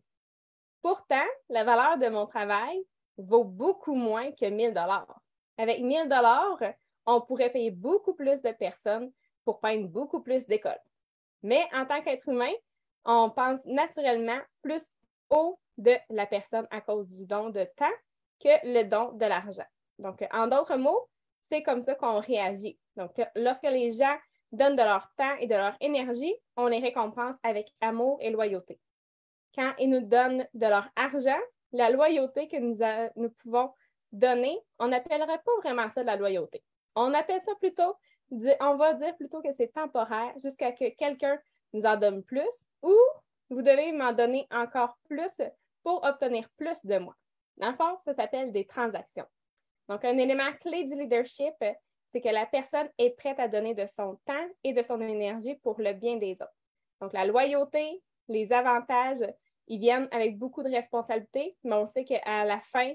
Pourtant, 0.82 1.26
la 1.50 1.64
valeur 1.64 1.98
de 1.98 2.08
mon 2.10 2.28
travail 2.28 2.84
vaut 3.18 3.44
beaucoup 3.44 3.96
moins 3.96 4.32
que 4.32 4.46
1000 4.46 4.74
dollars. 4.74 5.20
Avec 5.58 5.82
1000 5.82 6.08
dollars, 6.08 6.60
on 7.08 7.22
pourrait 7.22 7.50
payer 7.50 7.72
beaucoup 7.72 8.14
plus 8.14 8.42
de 8.42 8.52
personnes 8.52 9.12
pour 9.46 9.60
peindre 9.60 9.88
beaucoup 9.88 10.22
plus 10.22 10.46
d'écoles. 10.46 10.78
Mais 11.42 11.66
en 11.74 11.86
tant 11.86 12.02
qu'être 12.02 12.28
humain, 12.28 12.52
on 13.06 13.30
pense 13.30 13.64
naturellement 13.66 14.40
plus 14.62 14.84
haut 15.30 15.58
de 15.78 15.96
la 16.10 16.26
personne 16.26 16.68
à 16.70 16.82
cause 16.82 17.08
du 17.08 17.26
don 17.26 17.50
de 17.50 17.64
temps 17.78 17.86
que 18.40 18.50
le 18.64 18.84
don 18.84 19.14
de 19.14 19.26
l'argent. 19.26 19.66
Donc, 20.00 20.24
en 20.32 20.48
d'autres 20.48 20.76
mots, 20.76 21.10
c'est 21.50 21.64
comme 21.64 21.82
ça 21.82 21.96
qu'on 21.96 22.20
réagit. 22.20 22.78
Donc, 22.98 23.12
lorsque 23.36 23.64
les 23.64 23.94
gens 23.94 24.18
donnent 24.52 24.76
de 24.76 24.84
leur 24.84 25.10
temps 25.16 25.36
et 25.40 25.48
de 25.48 25.56
leur 25.56 25.76
énergie, 25.80 26.36
on 26.58 26.68
les 26.68 26.80
récompense 26.80 27.36
avec 27.44 27.74
amour 27.80 28.18
et 28.22 28.30
loyauté. 28.30 28.80
Quand 29.56 29.74
ils 29.80 29.90
nous 29.90 30.02
donnent 30.02 30.46
de 30.54 30.68
leur 30.68 30.90
argent, 30.96 31.40
la 31.72 31.90
loyauté 31.90 32.48
que 32.48 32.58
nous, 32.58 32.78
nous 33.16 33.30
pouvons 33.30 33.72
donner, 34.12 34.60
on 34.80 34.90
n'appellerait 34.90 35.40
pas 35.40 35.52
vraiment 35.64 35.90
ça 35.90 36.02
de 36.02 36.08
la 36.08 36.16
loyauté. 36.16 36.64
On 37.00 37.14
appelle 37.14 37.42
ça 37.42 37.54
plutôt, 37.56 37.96
on 38.32 38.76
va 38.76 38.94
dire 38.96 39.16
plutôt 39.18 39.40
que 39.44 39.54
c'est 39.54 39.68
temporaire 39.68 40.34
jusqu'à 40.42 40.72
que 40.72 40.90
quelqu'un 40.96 41.40
nous 41.74 41.86
en 41.86 41.96
donne 41.96 42.24
plus 42.24 42.68
ou 42.82 42.96
vous 43.52 43.62
devez 43.62 43.92
m'en 43.92 44.14
donner 44.14 44.48
encore 44.50 44.98
plus 45.08 45.32
pour 45.84 46.04
obtenir 46.04 46.50
plus 46.58 46.84
de 46.86 46.98
moi. 46.98 47.16
Dans 47.58 47.70
le 47.70 47.76
fond, 47.76 47.98
ça 48.04 48.16
s'appelle 48.16 48.52
des 48.52 48.66
transactions. 48.66 49.28
Donc, 49.88 50.04
un 50.06 50.18
élément 50.18 50.52
clé 50.60 50.86
du 50.86 50.96
leadership, 50.96 51.54
c'est 51.60 52.22
que 52.22 52.30
la 52.30 52.48
personne 52.48 52.90
est 52.98 53.12
prête 53.12 53.40
à 53.40 53.48
donner 53.48 53.76
de 53.76 53.86
son 53.96 54.16
temps 54.26 54.48
et 54.64 54.74
de 54.74 54.82
son 54.82 55.00
énergie 55.00 55.56
pour 55.56 55.80
le 55.80 55.94
bien 55.94 56.16
des 56.16 56.34
autres. 56.42 56.58
Donc, 57.00 57.14
la 57.14 57.26
loyauté, 57.26 58.02
les 58.28 58.52
avantages, 58.52 59.24
ils 59.68 59.80
viennent 59.80 60.08
avec 60.12 60.40
beaucoup 60.40 60.64
de 60.64 60.70
responsabilités, 60.70 61.56
mais 61.64 61.76
on 61.76 61.86
sait 61.86 62.06
qu'à 62.06 62.44
la 62.44 62.60
fin, 62.60 62.92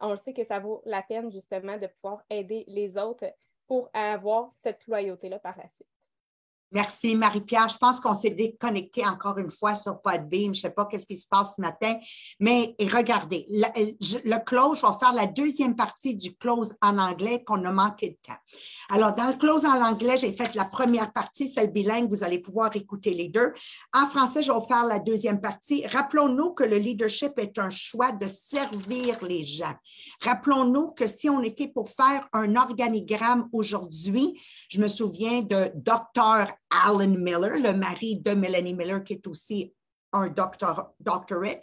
on 0.00 0.16
sait 0.16 0.32
que 0.34 0.44
ça 0.44 0.58
vaut 0.58 0.82
la 0.84 1.02
peine 1.02 1.30
justement 1.30 1.78
de 1.78 1.86
pouvoir 1.86 2.22
aider 2.30 2.64
les 2.68 2.96
autres 2.98 3.26
pour 3.66 3.90
avoir 3.92 4.52
cette 4.62 4.86
loyauté-là 4.86 5.38
par 5.38 5.56
la 5.58 5.68
suite. 5.68 5.99
Merci, 6.72 7.16
Marie-Pierre. 7.16 7.68
Je 7.68 7.78
pense 7.78 7.98
qu'on 7.98 8.14
s'est 8.14 8.30
déconnecté 8.30 9.04
encore 9.04 9.38
une 9.38 9.50
fois 9.50 9.74
sur 9.74 10.00
Podbeam. 10.00 10.54
Je 10.54 10.58
ne 10.58 10.62
sais 10.62 10.70
pas 10.70 10.86
qu'est-ce 10.86 11.06
qui 11.06 11.16
se 11.16 11.26
passe 11.26 11.56
ce 11.56 11.60
matin, 11.60 11.96
mais 12.38 12.76
regardez, 12.80 13.46
le, 13.50 14.44
close, 14.44 14.80
je 14.80 14.86
vais 14.86 14.98
faire 15.00 15.12
la 15.12 15.26
deuxième 15.26 15.74
partie 15.74 16.14
du 16.14 16.36
close 16.36 16.76
en 16.80 16.98
anglais 16.98 17.42
qu'on 17.44 17.64
a 17.64 17.72
manqué 17.72 18.10
de 18.10 18.18
temps. 18.24 18.38
Alors, 18.88 19.12
dans 19.14 19.28
le 19.28 19.34
close 19.34 19.64
en 19.64 19.82
anglais, 19.82 20.16
j'ai 20.16 20.32
fait 20.32 20.54
la 20.54 20.64
première 20.64 21.12
partie, 21.12 21.48
celle 21.48 21.72
bilingue, 21.72 22.08
vous 22.08 22.22
allez 22.22 22.38
pouvoir 22.38 22.74
écouter 22.76 23.14
les 23.14 23.28
deux. 23.28 23.52
En 23.92 24.06
français, 24.06 24.42
je 24.42 24.52
vais 24.52 24.66
faire 24.68 24.84
la 24.84 25.00
deuxième 25.00 25.40
partie. 25.40 25.84
Rappelons-nous 25.88 26.52
que 26.52 26.64
le 26.64 26.76
leadership 26.76 27.32
est 27.38 27.58
un 27.58 27.70
choix 27.70 28.12
de 28.12 28.26
servir 28.28 29.18
les 29.24 29.42
gens. 29.42 29.74
Rappelons-nous 30.22 30.92
que 30.92 31.08
si 31.08 31.28
on 31.28 31.42
était 31.42 31.68
pour 31.68 31.88
faire 31.88 32.28
un 32.32 32.54
organigramme 32.54 33.48
aujourd'hui, 33.52 34.40
je 34.68 34.80
me 34.80 34.86
souviens 34.86 35.42
de 35.42 35.72
docteur 35.74 36.48
Alan 36.70 37.08
Miller, 37.08 37.56
le 37.58 37.72
mari 37.72 38.20
de 38.20 38.32
Melanie 38.32 38.74
Miller, 38.74 39.02
qui 39.04 39.14
est 39.14 39.26
aussi 39.26 39.72
un 40.12 40.28
doctor, 40.28 40.92
doctorate, 40.98 41.62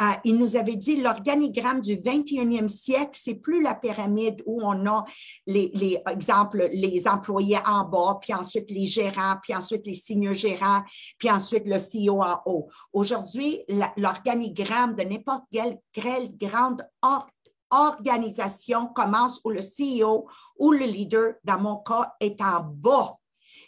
euh, 0.00 0.12
il 0.24 0.38
nous 0.38 0.56
avait 0.56 0.76
dit 0.76 0.96
l'organigramme 0.96 1.80
du 1.80 1.96
21e 1.96 2.68
siècle, 2.68 3.12
c'est 3.14 3.34
plus 3.34 3.62
la 3.62 3.74
pyramide 3.74 4.42
où 4.46 4.62
on 4.62 4.86
a 4.86 5.04
les, 5.46 5.70
les 5.74 6.02
exemples, 6.10 6.68
les 6.72 7.06
employés 7.06 7.58
en 7.66 7.84
bas, 7.84 8.18
puis 8.20 8.32
ensuite 8.32 8.70
les 8.70 8.86
gérants, 8.86 9.36
puis 9.42 9.54
ensuite 9.54 9.86
les 9.86 9.94
seniors 9.94 10.34
gérants, 10.34 10.82
puis 11.18 11.30
ensuite 11.30 11.66
le 11.66 11.76
CEO 11.76 12.22
en 12.22 12.40
haut. 12.46 12.68
Aujourd'hui, 12.92 13.62
l'organigramme 13.96 14.94
de 14.94 15.02
n'importe 15.02 15.44
quelle 15.50 15.78
grande 16.40 16.86
organisation 17.70 18.86
commence 18.86 19.40
où 19.44 19.50
le 19.50 19.60
CEO 19.60 20.26
ou 20.58 20.72
le 20.72 20.86
leader, 20.86 21.34
dans 21.44 21.58
mon 21.58 21.76
cas, 21.76 22.14
est 22.20 22.40
en 22.40 22.60
bas 22.60 23.18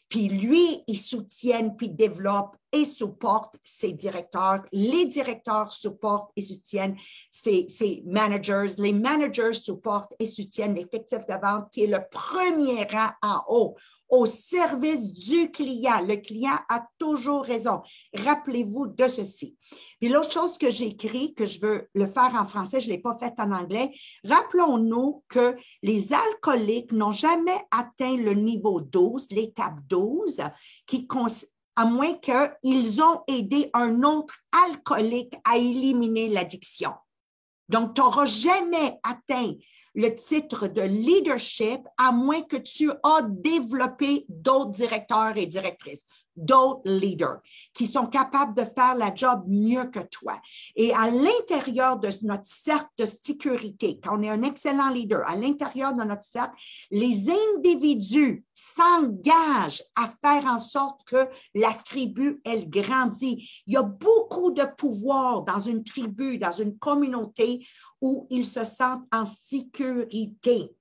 puis 0.09 0.29
lui, 0.29 0.83
il 0.87 0.99
soutient, 0.99 1.71
puis 1.71 1.89
développe 1.89 2.57
et 2.73 2.85
supporte 2.85 3.57
ses 3.63 3.93
directeurs. 3.93 4.63
Les 4.73 5.07
directeurs 5.07 5.73
supportent 5.73 6.31
et 6.37 6.41
soutiennent 6.41 6.97
ses, 7.31 8.03
managers. 8.05 8.67
Les 8.79 8.93
managers 8.93 9.53
supportent 9.53 10.15
et 10.19 10.27
soutiennent 10.27 10.75
l'effectif 10.75 11.27
de 11.27 11.35
vente 11.41 11.71
qui 11.71 11.85
est 11.85 11.89
le 11.89 12.01
premier 12.11 12.85
rang 12.85 13.11
en 13.23 13.43
haut 13.49 13.77
au 14.15 14.27
service 14.27 15.13
du 15.13 15.51
client. 15.51 16.01
Le 16.01 16.17
client 16.17 16.57
a 16.69 16.87
toujours 16.99 17.43
raison. 17.43 17.83
Rappelez-vous 18.15 18.87
de 18.87 19.09
ceci. 19.09 19.57
Puis 19.99 20.09
l'autre 20.09 20.31
chose 20.31 20.57
que 20.57 20.71
j'écris, 20.71 21.35
que 21.35 21.47
je 21.47 21.61
veux 21.61 21.89
le 21.95 22.07
faire 22.07 22.33
en 22.39 22.45
français, 22.45 22.79
je 22.79 22.89
ne 22.89 22.95
l'ai 22.95 23.01
pas 23.01 23.19
fait 23.19 23.35
en 23.39 23.51
anglais, 23.51 23.91
rappelons-nous 24.25 25.25
que 25.29 25.57
les 25.83 26.13
alcooliques 26.13 26.93
n'ont 26.93 27.13
jamais 27.13 27.61
atteint 27.73 28.17
le 28.17 28.35
niveau 28.35 28.81
12, 28.81 29.27
l'étape 29.33 29.81
12, 29.89 30.41
qui 30.87 31.09
à 31.77 31.85
moins 31.85 32.15
qu'ils 32.15 33.03
ont 33.03 33.23
aidé 33.27 33.71
un 33.75 34.05
autre 34.05 34.39
alcoolique 34.53 35.35
à 35.45 35.57
éliminer 35.57 36.29
l'addiction. 36.29 36.93
Donc, 37.69 37.95
tu 37.95 38.01
n'auras 38.01 38.27
jamais 38.27 38.99
atteint 39.03 39.55
le 39.95 40.09
titre 40.15 40.67
de 40.67 40.83
leadership 40.83 41.81
à 41.99 42.13
moins 42.13 42.43
que 42.43 42.57
tu 42.57 42.91
aies 42.91 43.25
développé 43.29 44.27
d'autres 44.29 44.71
directeurs 44.71 45.37
et 45.37 45.47
directrices. 45.47 46.05
D'autres 46.37 46.83
leaders 46.85 47.41
qui 47.73 47.87
sont 47.87 48.07
capables 48.07 48.55
de 48.55 48.65
faire 48.65 48.95
la 48.95 49.15
job 49.15 49.45
mieux 49.47 49.85
que 49.85 50.01
toi. 50.01 50.41
Et 50.77 50.93
à 50.95 51.11
l'intérieur 51.11 51.99
de 51.99 52.09
notre 52.23 52.47
cercle 52.47 52.91
de 52.99 53.05
sécurité, 53.05 54.01
quand 54.03 54.19
on 54.19 54.23
est 54.23 54.31
un 54.31 54.43
excellent 54.43 54.91
leader, 54.91 55.29
à 55.29 55.37
l'intérieur 55.37 55.95
de 55.95 56.05
notre 56.05 56.23
cercle, 56.23 56.55
les 56.91 57.31
individus 57.31 58.45
s'engagent 58.53 59.83
à 59.97 60.13
faire 60.23 60.47
en 60.47 60.61
sorte 60.61 61.01
que 61.07 61.29
la 61.55 61.73
tribu, 61.73 62.41
elle 62.45 62.69
grandit. 62.69 63.49
Il 63.67 63.75
y 63.75 63.77
a 63.77 63.83
beaucoup 63.83 64.51
de 64.51 64.65
pouvoir 64.77 65.43
dans 65.43 65.61
une 65.61 65.83
tribu, 65.83 66.39
dans 66.39 66.53
une 66.53 66.79
communauté 66.79 67.67
où 68.01 68.27
ils 68.31 68.47
se 68.47 68.65
sentent 68.65 69.07
en 69.13 69.25
sécurité. 69.25 70.75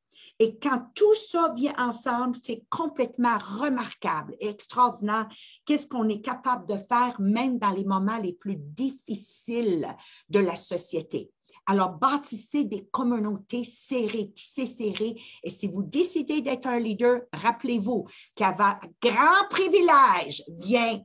Et 0.44 0.58
quand 0.62 0.88
tout 0.94 1.14
ça 1.14 1.54
vient 1.56 1.74
ensemble, 1.78 2.36
c'est 2.36 2.66
complètement 2.70 3.38
remarquable 3.38 4.36
et 4.42 4.50
extraordinaire. 4.50 5.30
Qu'est-ce 5.64 5.88
qu'on 5.88 6.10
est 6.10 6.20
capable 6.20 6.68
de 6.68 6.76
faire 6.76 7.16
même 7.18 7.60
dans 7.60 7.70
les 7.70 7.86
moments 7.86 8.18
les 8.18 8.34
plus 8.34 8.58
difficiles 8.58 9.88
de 10.28 10.40
la 10.40 10.58
société? 10.58 11.32
Alors, 11.66 11.92
bâtissez 11.92 12.66
des 12.66 12.84
communautés 12.88 13.64
serrées, 13.64 14.32
tissez 14.36 14.66
serrées. 14.66 15.16
Et 15.44 15.50
si 15.50 15.70
vous 15.70 15.82
décidez 15.82 16.42
d'être 16.42 16.68
un 16.68 16.80
leader, 16.80 17.22
rappelez-vous 17.32 18.06
qu'avec 18.36 18.92
grand 19.02 19.48
privilège 19.50 20.44
vient 20.50 21.00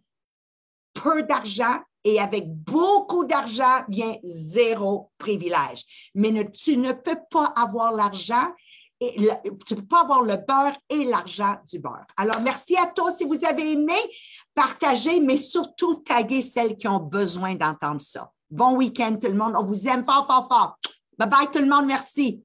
peu 0.95 1.23
d'argent 1.23 1.79
et 2.03 2.19
avec 2.19 2.53
beaucoup 2.53 3.25
d'argent 3.25 3.85
vient 3.89 4.17
zéro 4.25 5.13
privilège. 5.17 6.11
Mais 6.17 6.51
tu 6.51 6.77
ne 6.77 6.91
peux 6.91 7.21
pas 7.31 7.53
avoir 7.57 7.93
l'argent 7.93 8.53
et 9.01 9.13
tu 9.67 9.75
ne 9.75 9.81
peux 9.81 9.87
pas 9.87 10.01
avoir 10.01 10.23
le 10.23 10.37
beurre 10.37 10.77
et 10.89 11.05
l'argent 11.05 11.57
du 11.69 11.79
beurre. 11.79 12.07
Alors, 12.17 12.41
merci 12.41 12.77
à 12.77 12.87
tous. 12.87 13.17
Si 13.17 13.25
vous 13.25 13.45
avez 13.45 13.73
aimé, 13.73 13.95
partagez, 14.55 15.21
mais 15.21 15.37
surtout 15.37 15.97
taguez 15.97 16.43
celles 16.43 16.77
qui 16.77 16.89
ont 16.89 17.01
besoin 17.01 17.55
d'entendre 17.55 18.01
ça. 18.01 18.33
Bon 18.51 18.77
week-end 18.77 19.17
tout 19.21 19.29
le 19.29 19.35
monde. 19.35 19.55
On 19.57 19.65
vous 19.65 19.87
aime 19.87 20.05
fort, 20.05 20.27
fort, 20.27 20.49
fort. 20.49 20.79
Bye 21.19 21.29
bye 21.29 21.51
tout 21.51 21.61
le 21.61 21.67
monde. 21.67 21.87
Merci. 21.87 22.43